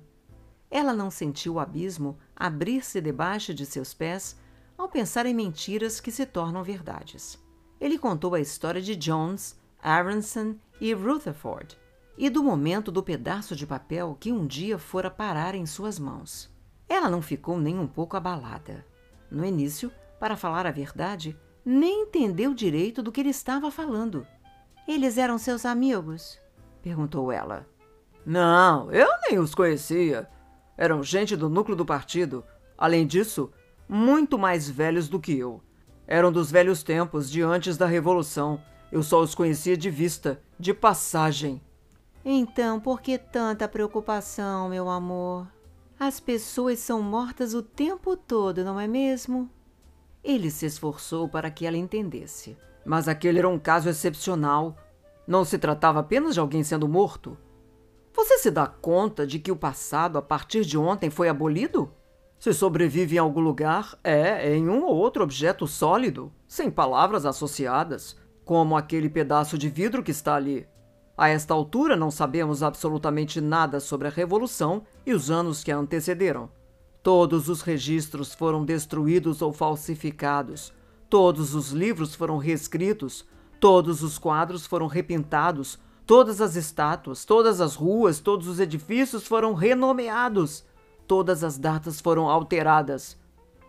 Ela 0.69 0.93
não 0.93 1.11
sentiu 1.11 1.53
o 1.53 1.59
abismo 1.59 2.17
abrir-se 2.35 2.99
debaixo 2.99 3.53
de 3.53 3.65
seus 3.65 3.93
pés 3.93 4.35
ao 4.77 4.89
pensar 4.89 5.25
em 5.25 5.33
mentiras 5.33 5.99
que 5.99 6.11
se 6.11 6.25
tornam 6.25 6.63
verdades. 6.63 7.37
Ele 7.79 7.97
contou 7.97 8.33
a 8.33 8.39
história 8.39 8.81
de 8.81 8.95
Jones, 8.95 9.59
Aronson 9.81 10.55
e 10.81 10.93
Rutherford 10.93 11.77
e 12.17 12.29
do 12.29 12.43
momento 12.43 12.91
do 12.91 13.03
pedaço 13.03 13.55
de 13.55 13.65
papel 13.65 14.15
que 14.19 14.31
um 14.31 14.45
dia 14.45 14.77
fora 14.77 15.09
parar 15.09 15.55
em 15.55 15.65
suas 15.65 15.97
mãos. 15.97 16.49
Ela 16.87 17.09
não 17.09 17.21
ficou 17.21 17.59
nem 17.59 17.77
um 17.77 17.87
pouco 17.87 18.15
abalada. 18.15 18.85
No 19.29 19.43
início, 19.43 19.91
para 20.19 20.37
falar 20.37 20.67
a 20.67 20.71
verdade, 20.71 21.37
nem 21.65 22.03
entendeu 22.03 22.53
direito 22.53 23.01
do 23.01 23.11
que 23.11 23.21
ele 23.21 23.29
estava 23.29 23.71
falando. 23.71 24.25
Eles 24.87 25.17
eram 25.17 25.37
seus 25.37 25.65
amigos? 25.65 26.39
perguntou 26.81 27.31
ela. 27.31 27.65
Não, 28.25 28.91
eu 28.91 29.07
nem 29.27 29.39
os 29.39 29.55
conhecia. 29.55 30.29
Eram 30.77 31.03
gente 31.03 31.35
do 31.35 31.49
núcleo 31.49 31.75
do 31.75 31.85
partido. 31.85 32.43
Além 32.77 33.07
disso, 33.07 33.51
muito 33.87 34.37
mais 34.37 34.69
velhos 34.69 35.07
do 35.07 35.19
que 35.19 35.37
eu. 35.37 35.61
Eram 36.05 36.31
dos 36.31 36.51
velhos 36.51 36.83
tempos, 36.83 37.29
de 37.29 37.41
antes 37.41 37.77
da 37.77 37.85
Revolução. 37.85 38.61
Eu 38.91 39.01
só 39.01 39.21
os 39.21 39.33
conhecia 39.33 39.77
de 39.77 39.89
vista, 39.89 40.41
de 40.59 40.73
passagem. 40.73 41.61
Então, 42.25 42.79
por 42.79 43.01
que 43.01 43.17
tanta 43.17 43.67
preocupação, 43.67 44.69
meu 44.69 44.89
amor? 44.89 45.47
As 45.99 46.19
pessoas 46.19 46.79
são 46.79 47.01
mortas 47.01 47.53
o 47.53 47.61
tempo 47.61 48.15
todo, 48.17 48.63
não 48.63 48.79
é 48.79 48.87
mesmo? 48.87 49.49
Ele 50.23 50.49
se 50.49 50.65
esforçou 50.65 51.27
para 51.27 51.51
que 51.51 51.65
ela 51.65 51.77
entendesse. 51.77 52.57
Mas 52.85 53.07
aquele 53.07 53.39
era 53.39 53.49
um 53.49 53.59
caso 53.59 53.89
excepcional. 53.89 54.77
Não 55.27 55.43
se 55.43 55.57
tratava 55.57 55.99
apenas 55.99 56.33
de 56.33 56.39
alguém 56.39 56.63
sendo 56.63 56.87
morto. 56.87 57.37
Você 58.15 58.37
se 58.37 58.51
dá 58.51 58.67
conta 58.67 59.25
de 59.25 59.39
que 59.39 59.51
o 59.51 59.55
passado, 59.55 60.17
a 60.17 60.21
partir 60.21 60.63
de 60.63 60.77
ontem, 60.77 61.09
foi 61.09 61.27
abolido? 61.27 61.91
Se 62.39 62.53
sobrevive 62.53 63.15
em 63.15 63.19
algum 63.19 63.39
lugar, 63.39 63.97
é 64.03 64.55
em 64.55 64.69
um 64.69 64.83
ou 64.83 64.95
outro 64.95 65.23
objeto 65.23 65.65
sólido, 65.65 66.31
sem 66.47 66.69
palavras 66.69 67.25
associadas, 67.25 68.17
como 68.45 68.75
aquele 68.75 69.09
pedaço 69.09 69.57
de 69.57 69.69
vidro 69.69 70.03
que 70.03 70.11
está 70.11 70.35
ali. 70.35 70.67
A 71.17 71.29
esta 71.29 71.53
altura, 71.53 71.95
não 71.95 72.11
sabemos 72.11 72.61
absolutamente 72.61 73.39
nada 73.39 73.79
sobre 73.79 74.07
a 74.07 74.11
Revolução 74.11 74.83
e 75.05 75.13
os 75.13 75.31
anos 75.31 75.63
que 75.63 75.71
a 75.71 75.77
antecederam. 75.77 76.49
Todos 77.03 77.49
os 77.49 77.61
registros 77.61 78.33
foram 78.33 78.65
destruídos 78.65 79.41
ou 79.41 79.53
falsificados. 79.53 80.73
Todos 81.09 81.53
os 81.53 81.71
livros 81.71 82.15
foram 82.15 82.37
reescritos. 82.37 83.27
Todos 83.59 84.01
os 84.01 84.17
quadros 84.17 84.65
foram 84.65 84.87
repintados. 84.87 85.77
Todas 86.07 86.41
as 86.41 86.55
estátuas, 86.55 87.25
todas 87.25 87.61
as 87.61 87.75
ruas, 87.75 88.19
todos 88.19 88.47
os 88.47 88.59
edifícios 88.59 89.27
foram 89.27 89.53
renomeados. 89.53 90.63
Todas 91.05 91.43
as 91.43 91.57
datas 91.57 92.01
foram 92.01 92.29
alteradas. 92.29 93.17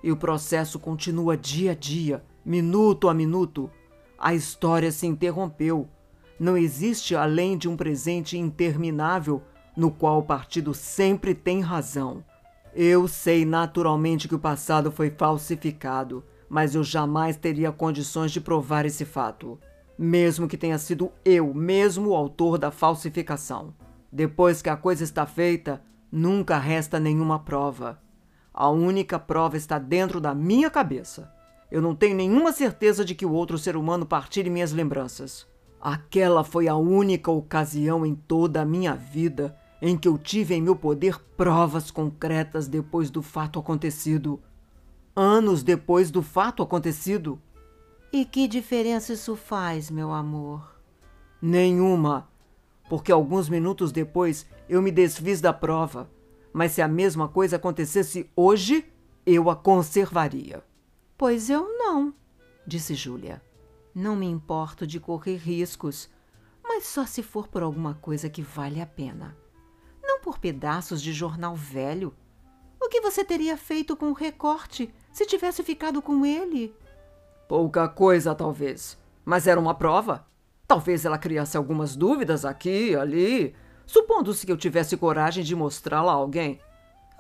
E 0.02 0.10
o 0.10 0.16
processo 0.16 0.78
continua 0.78 1.36
dia 1.36 1.72
a 1.72 1.74
dia, 1.74 2.24
minuto 2.44 3.08
a 3.08 3.14
minuto. 3.14 3.70
A 4.16 4.32
história 4.32 4.90
se 4.92 5.06
interrompeu 5.06 5.88
não 6.38 6.56
existe 6.56 7.14
além 7.14 7.56
de 7.56 7.68
um 7.68 7.76
presente 7.76 8.36
interminável 8.36 9.42
no 9.76 9.90
qual 9.90 10.18
o 10.18 10.24
partido 10.24 10.74
sempre 10.74 11.34
tem 11.34 11.60
razão. 11.60 12.24
Eu 12.76 13.06
sei 13.06 13.44
naturalmente 13.44 14.26
que 14.26 14.34
o 14.34 14.38
passado 14.38 14.90
foi 14.90 15.08
falsificado, 15.08 16.24
mas 16.48 16.74
eu 16.74 16.82
jamais 16.82 17.36
teria 17.36 17.70
condições 17.70 18.32
de 18.32 18.40
provar 18.40 18.84
esse 18.84 19.04
fato, 19.04 19.60
mesmo 19.96 20.48
que 20.48 20.56
tenha 20.56 20.76
sido 20.76 21.12
eu 21.24 21.54
mesmo 21.54 22.10
o 22.10 22.16
autor 22.16 22.58
da 22.58 22.72
falsificação. 22.72 23.72
Depois 24.10 24.60
que 24.60 24.68
a 24.68 24.76
coisa 24.76 25.04
está 25.04 25.24
feita, 25.24 25.80
nunca 26.10 26.58
resta 26.58 26.98
nenhuma 26.98 27.38
prova. 27.38 28.02
A 28.52 28.68
única 28.68 29.20
prova 29.20 29.56
está 29.56 29.78
dentro 29.78 30.20
da 30.20 30.34
minha 30.34 30.68
cabeça. 30.68 31.32
Eu 31.70 31.80
não 31.80 31.94
tenho 31.94 32.16
nenhuma 32.16 32.52
certeza 32.52 33.04
de 33.04 33.14
que 33.14 33.24
o 33.24 33.32
outro 33.32 33.56
ser 33.56 33.76
humano 33.76 34.04
partilhe 34.04 34.50
minhas 34.50 34.72
lembranças. 34.72 35.46
Aquela 35.80 36.42
foi 36.42 36.66
a 36.66 36.74
única 36.74 37.30
ocasião 37.30 38.04
em 38.04 38.16
toda 38.16 38.62
a 38.62 38.64
minha 38.64 38.96
vida 38.96 39.56
em 39.86 39.98
que 39.98 40.08
eu 40.08 40.16
tive 40.16 40.54
em 40.54 40.62
meu 40.62 40.74
poder 40.74 41.20
provas 41.36 41.90
concretas 41.90 42.66
depois 42.66 43.10
do 43.10 43.20
fato 43.20 43.58
acontecido. 43.58 44.40
Anos 45.14 45.62
depois 45.62 46.10
do 46.10 46.22
fato 46.22 46.62
acontecido. 46.62 47.38
E 48.10 48.24
que 48.24 48.48
diferença 48.48 49.12
isso 49.12 49.36
faz, 49.36 49.90
meu 49.90 50.10
amor? 50.10 50.80
Nenhuma, 51.40 52.26
porque 52.88 53.12
alguns 53.12 53.46
minutos 53.50 53.92
depois 53.92 54.46
eu 54.70 54.80
me 54.80 54.90
desfiz 54.90 55.42
da 55.42 55.52
prova. 55.52 56.10
Mas 56.50 56.72
se 56.72 56.80
a 56.80 56.88
mesma 56.88 57.28
coisa 57.28 57.56
acontecesse 57.56 58.30
hoje, 58.34 58.90
eu 59.26 59.50
a 59.50 59.56
conservaria. 59.56 60.64
Pois 61.18 61.50
eu 61.50 61.76
não, 61.76 62.14
disse 62.66 62.94
Júlia. 62.94 63.42
Não 63.94 64.16
me 64.16 64.24
importo 64.24 64.86
de 64.86 64.98
correr 64.98 65.36
riscos, 65.36 66.08
mas 66.62 66.86
só 66.86 67.04
se 67.04 67.22
for 67.22 67.48
por 67.48 67.62
alguma 67.62 67.92
coisa 67.92 68.30
que 68.30 68.40
vale 68.40 68.80
a 68.80 68.86
pena. 68.86 69.43
Por 70.24 70.38
pedaços 70.38 71.02
de 71.02 71.12
jornal 71.12 71.54
velho. 71.54 72.14
O 72.80 72.88
que 72.88 73.02
você 73.02 73.22
teria 73.22 73.58
feito 73.58 73.94
com 73.94 74.06
o 74.06 74.14
recorte 74.14 74.90
se 75.12 75.26
tivesse 75.26 75.62
ficado 75.62 76.00
com 76.00 76.24
ele? 76.24 76.74
Pouca 77.46 77.86
coisa, 77.86 78.34
talvez. 78.34 78.96
Mas 79.22 79.46
era 79.46 79.60
uma 79.60 79.74
prova. 79.74 80.26
Talvez 80.66 81.04
ela 81.04 81.18
criasse 81.18 81.58
algumas 81.58 81.94
dúvidas 81.94 82.46
aqui 82.46 82.96
ali, 82.96 83.54
supondo-se 83.84 84.46
que 84.46 84.52
eu 84.52 84.56
tivesse 84.56 84.96
coragem 84.96 85.44
de 85.44 85.54
mostrá-la 85.54 86.12
a 86.12 86.14
alguém. 86.16 86.58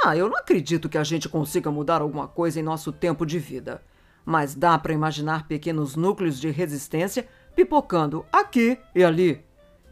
Ah, 0.02 0.16
eu 0.16 0.30
não 0.30 0.38
acredito 0.38 0.88
que 0.88 0.96
a 0.96 1.04
gente 1.04 1.28
consiga 1.28 1.70
mudar 1.70 2.00
alguma 2.00 2.26
coisa 2.26 2.58
em 2.58 2.62
nosso 2.62 2.90
tempo 2.90 3.26
de 3.26 3.38
vida 3.38 3.82
mas 4.24 4.54
dá 4.54 4.78
para 4.78 4.94
imaginar 4.94 5.46
pequenos 5.46 5.96
núcleos 5.96 6.40
de 6.40 6.50
resistência 6.50 7.28
pipocando 7.54 8.24
aqui 8.32 8.78
e 8.94 9.04
ali. 9.04 9.44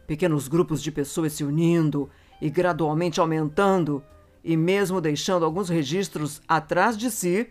Pequenos 0.06 0.48
grupos 0.48 0.82
de 0.82 0.90
pessoas 0.90 1.34
se 1.34 1.44
unindo 1.44 2.08
e 2.42 2.50
gradualmente 2.50 3.20
aumentando, 3.20 4.02
e 4.42 4.56
mesmo 4.56 5.00
deixando 5.00 5.46
alguns 5.46 5.70
registros 5.70 6.42
atrás 6.46 6.98
de 6.98 7.10
si, 7.10 7.48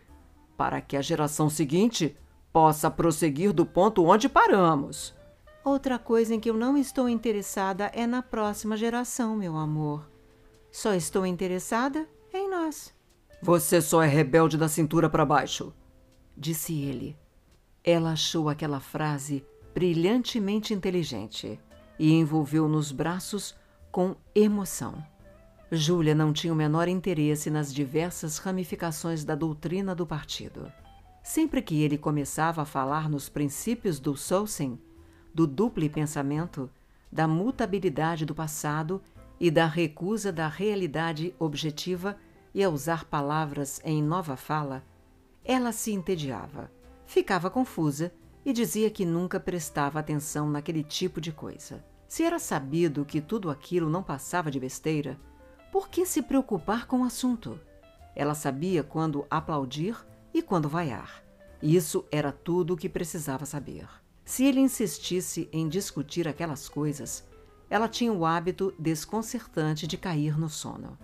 para 0.56 0.82
que 0.82 0.98
a 0.98 1.02
geração 1.02 1.50
seguinte 1.50 2.16
possa 2.52 2.92
prosseguir 2.92 3.54
do 3.54 3.66
ponto 3.66 4.06
onde 4.06 4.28
paramos. 4.28 5.16
Outra 5.64 5.98
coisa 5.98 6.36
em 6.36 6.40
que 6.40 6.50
eu 6.50 6.56
não 6.56 6.78
estou 6.78 7.08
interessada 7.08 7.90
é 7.94 8.06
na 8.06 8.22
próxima 8.22 8.76
geração, 8.76 9.36
meu 9.36 9.56
amor. 9.56 10.12
Só 10.70 10.94
estou 10.94 11.26
interessada 11.26 12.06
em 12.34 12.50
nós. 12.50 12.94
Você 13.42 13.82
só 13.82 14.04
é 14.04 14.08
rebelde 14.08 14.58
da 14.58 14.68
cintura 14.68 15.10
para 15.10 15.26
baixo 15.26 15.74
disse 16.42 16.74
ele. 16.82 17.16
Ela 17.84 18.14
achou 18.14 18.50
aquela 18.50 18.80
frase 18.80 19.46
brilhantemente 19.74 20.74
inteligente 20.74 21.60
e 21.98 22.12
envolveu 22.12 22.68
nos 22.68 22.92
braços 22.92 23.56
com 23.92 24.16
emoção. 24.34 25.04
Júlia 25.72 26.16
não 26.16 26.32
tinha 26.32 26.54
o 26.54 26.56
menor 26.56 26.88
interesse 26.88 27.50
nas 27.50 27.74
diversas 27.74 28.38
ramificações 28.38 29.24
da 29.24 29.36
doutrina 29.36 29.94
do 29.94 30.08
partido. 30.08 30.72
Sempre 31.24 31.62
que 31.62 31.82
ele 31.82 31.98
começava 31.98 32.62
a 32.62 32.66
falar 32.66 33.10
nos 33.10 33.30
princípios 33.30 34.00
do 34.00 34.16
Solsen, 34.16 34.80
do 35.34 35.46
duplo 35.46 35.88
pensamento, 35.90 36.70
da 37.12 37.28
mutabilidade 37.28 38.26
do 38.26 38.34
passado 38.34 39.02
e 39.40 39.52
da 39.52 39.66
recusa 39.66 40.32
da 40.32 40.48
realidade 40.48 41.36
objetiva 41.38 42.18
e 42.54 42.64
a 42.64 42.70
usar 42.70 43.06
palavras 43.06 43.82
em 43.84 44.02
nova 44.02 44.36
fala, 44.36 44.84
ela 45.44 45.72
se 45.72 45.92
entediava, 45.92 46.72
ficava 47.06 47.50
confusa 47.50 48.14
e 48.46 48.54
dizia 48.54 48.90
que 48.90 49.06
nunca 49.06 49.40
prestava 49.40 50.00
atenção 50.00 50.50
naquele 50.50 50.84
tipo 50.84 51.20
de 51.20 51.32
coisa. 51.32 51.91
Se 52.12 52.24
era 52.24 52.40
sabido 52.40 53.06
que 53.06 53.22
tudo 53.22 53.50
aquilo 53.50 53.90
não 53.90 54.04
passava 54.04 54.52
de 54.52 54.60
besteira, 54.60 55.18
por 55.72 55.88
que 55.88 56.06
se 56.06 56.22
preocupar 56.22 56.86
com 56.86 57.00
o 57.00 57.04
assunto? 57.06 57.58
Ela 58.14 58.36
sabia 58.36 58.84
quando 58.84 59.26
aplaudir 59.30 59.96
e 60.34 60.42
quando 60.42 60.68
vaiar. 60.68 61.24
Isso 61.64 62.04
era 62.12 62.34
tudo 62.34 62.74
o 62.74 62.78
que 62.78 62.90
precisava 62.90 63.46
saber. 63.46 63.88
Se 64.26 64.44
ele 64.44 64.60
insistisse 64.60 65.48
em 65.54 65.70
discutir 65.70 66.28
aquelas 66.28 66.68
coisas, 66.68 67.26
ela 67.70 67.88
tinha 67.88 68.12
o 68.12 68.26
hábito 68.26 68.74
desconcertante 68.78 69.88
de 69.88 69.98
cair 69.98 70.38
no 70.38 70.50
sono. 70.50 70.98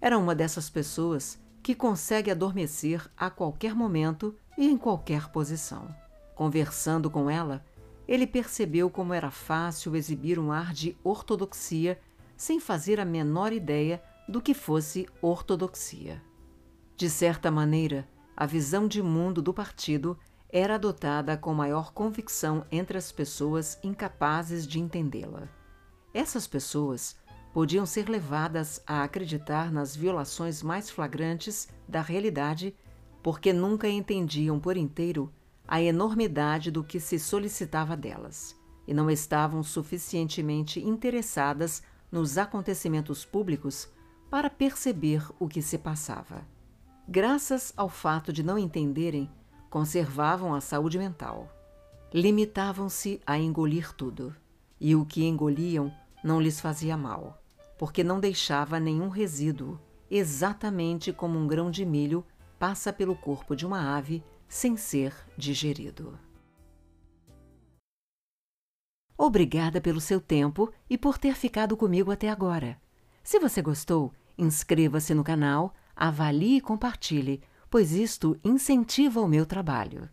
Era 0.00 0.18
uma 0.18 0.34
dessas 0.34 0.68
pessoas 0.68 1.38
que 1.62 1.76
consegue 1.76 2.28
adormecer 2.28 3.08
a 3.16 3.30
qualquer 3.30 3.72
momento 3.72 4.34
e 4.58 4.66
em 4.66 4.76
qualquer 4.76 5.28
posição. 5.28 5.94
Conversando 6.34 7.08
com 7.08 7.30
ela, 7.30 7.64
ele 8.10 8.26
percebeu 8.26 8.90
como 8.90 9.14
era 9.14 9.30
fácil 9.30 9.94
exibir 9.94 10.36
um 10.36 10.50
ar 10.50 10.72
de 10.72 10.96
ortodoxia 11.04 11.96
sem 12.36 12.58
fazer 12.58 12.98
a 12.98 13.04
menor 13.04 13.52
ideia 13.52 14.02
do 14.28 14.42
que 14.42 14.52
fosse 14.52 15.06
ortodoxia. 15.22 16.20
De 16.96 17.08
certa 17.08 17.52
maneira, 17.52 18.08
a 18.36 18.46
visão 18.46 18.88
de 18.88 19.00
mundo 19.00 19.40
do 19.40 19.54
partido 19.54 20.18
era 20.48 20.74
adotada 20.74 21.36
com 21.36 21.54
maior 21.54 21.92
convicção 21.92 22.66
entre 22.72 22.98
as 22.98 23.12
pessoas 23.12 23.78
incapazes 23.80 24.66
de 24.66 24.80
entendê-la. 24.80 25.48
Essas 26.12 26.48
pessoas 26.48 27.16
podiam 27.54 27.86
ser 27.86 28.08
levadas 28.08 28.82
a 28.84 29.04
acreditar 29.04 29.70
nas 29.70 29.94
violações 29.94 30.64
mais 30.64 30.90
flagrantes 30.90 31.68
da 31.86 32.00
realidade 32.00 32.74
porque 33.22 33.52
nunca 33.52 33.88
entendiam 33.88 34.58
por 34.58 34.76
inteiro 34.76 35.32
a 35.70 35.80
enormidade 35.80 36.68
do 36.68 36.82
que 36.82 36.98
se 36.98 37.16
solicitava 37.16 37.96
delas 37.96 38.58
e 38.88 38.92
não 38.92 39.08
estavam 39.08 39.62
suficientemente 39.62 40.80
interessadas 40.80 41.80
nos 42.10 42.36
acontecimentos 42.36 43.24
públicos 43.24 43.88
para 44.28 44.50
perceber 44.50 45.24
o 45.38 45.46
que 45.46 45.62
se 45.62 45.78
passava. 45.78 46.44
Graças 47.08 47.72
ao 47.76 47.88
fato 47.88 48.32
de 48.32 48.42
não 48.42 48.58
entenderem, 48.58 49.30
conservavam 49.70 50.52
a 50.56 50.60
saúde 50.60 50.98
mental. 50.98 51.48
Limitavam-se 52.12 53.20
a 53.24 53.38
engolir 53.38 53.92
tudo, 53.94 54.34
e 54.80 54.96
o 54.96 55.06
que 55.06 55.24
engoliam 55.24 55.94
não 56.24 56.40
lhes 56.40 56.60
fazia 56.60 56.96
mal, 56.96 57.40
porque 57.78 58.02
não 58.02 58.18
deixava 58.18 58.80
nenhum 58.80 59.08
resíduo, 59.08 59.78
exatamente 60.10 61.12
como 61.12 61.38
um 61.38 61.46
grão 61.46 61.70
de 61.70 61.84
milho 61.84 62.26
passa 62.58 62.92
pelo 62.92 63.14
corpo 63.14 63.54
de 63.54 63.64
uma 63.64 63.96
ave 63.96 64.20
sem 64.50 64.76
ser 64.76 65.14
digerido. 65.38 66.18
Obrigada 69.16 69.80
pelo 69.80 70.00
seu 70.00 70.20
tempo 70.20 70.72
e 70.88 70.98
por 70.98 71.18
ter 71.18 71.36
ficado 71.36 71.76
comigo 71.76 72.10
até 72.10 72.28
agora. 72.28 72.76
Se 73.22 73.38
você 73.38 73.62
gostou, 73.62 74.12
inscreva-se 74.36 75.14
no 75.14 75.22
canal, 75.22 75.72
avalie 75.94 76.56
e 76.56 76.60
compartilhe, 76.60 77.40
pois 77.70 77.92
isto 77.92 78.36
incentiva 78.42 79.20
o 79.20 79.28
meu 79.28 79.46
trabalho. 79.46 80.10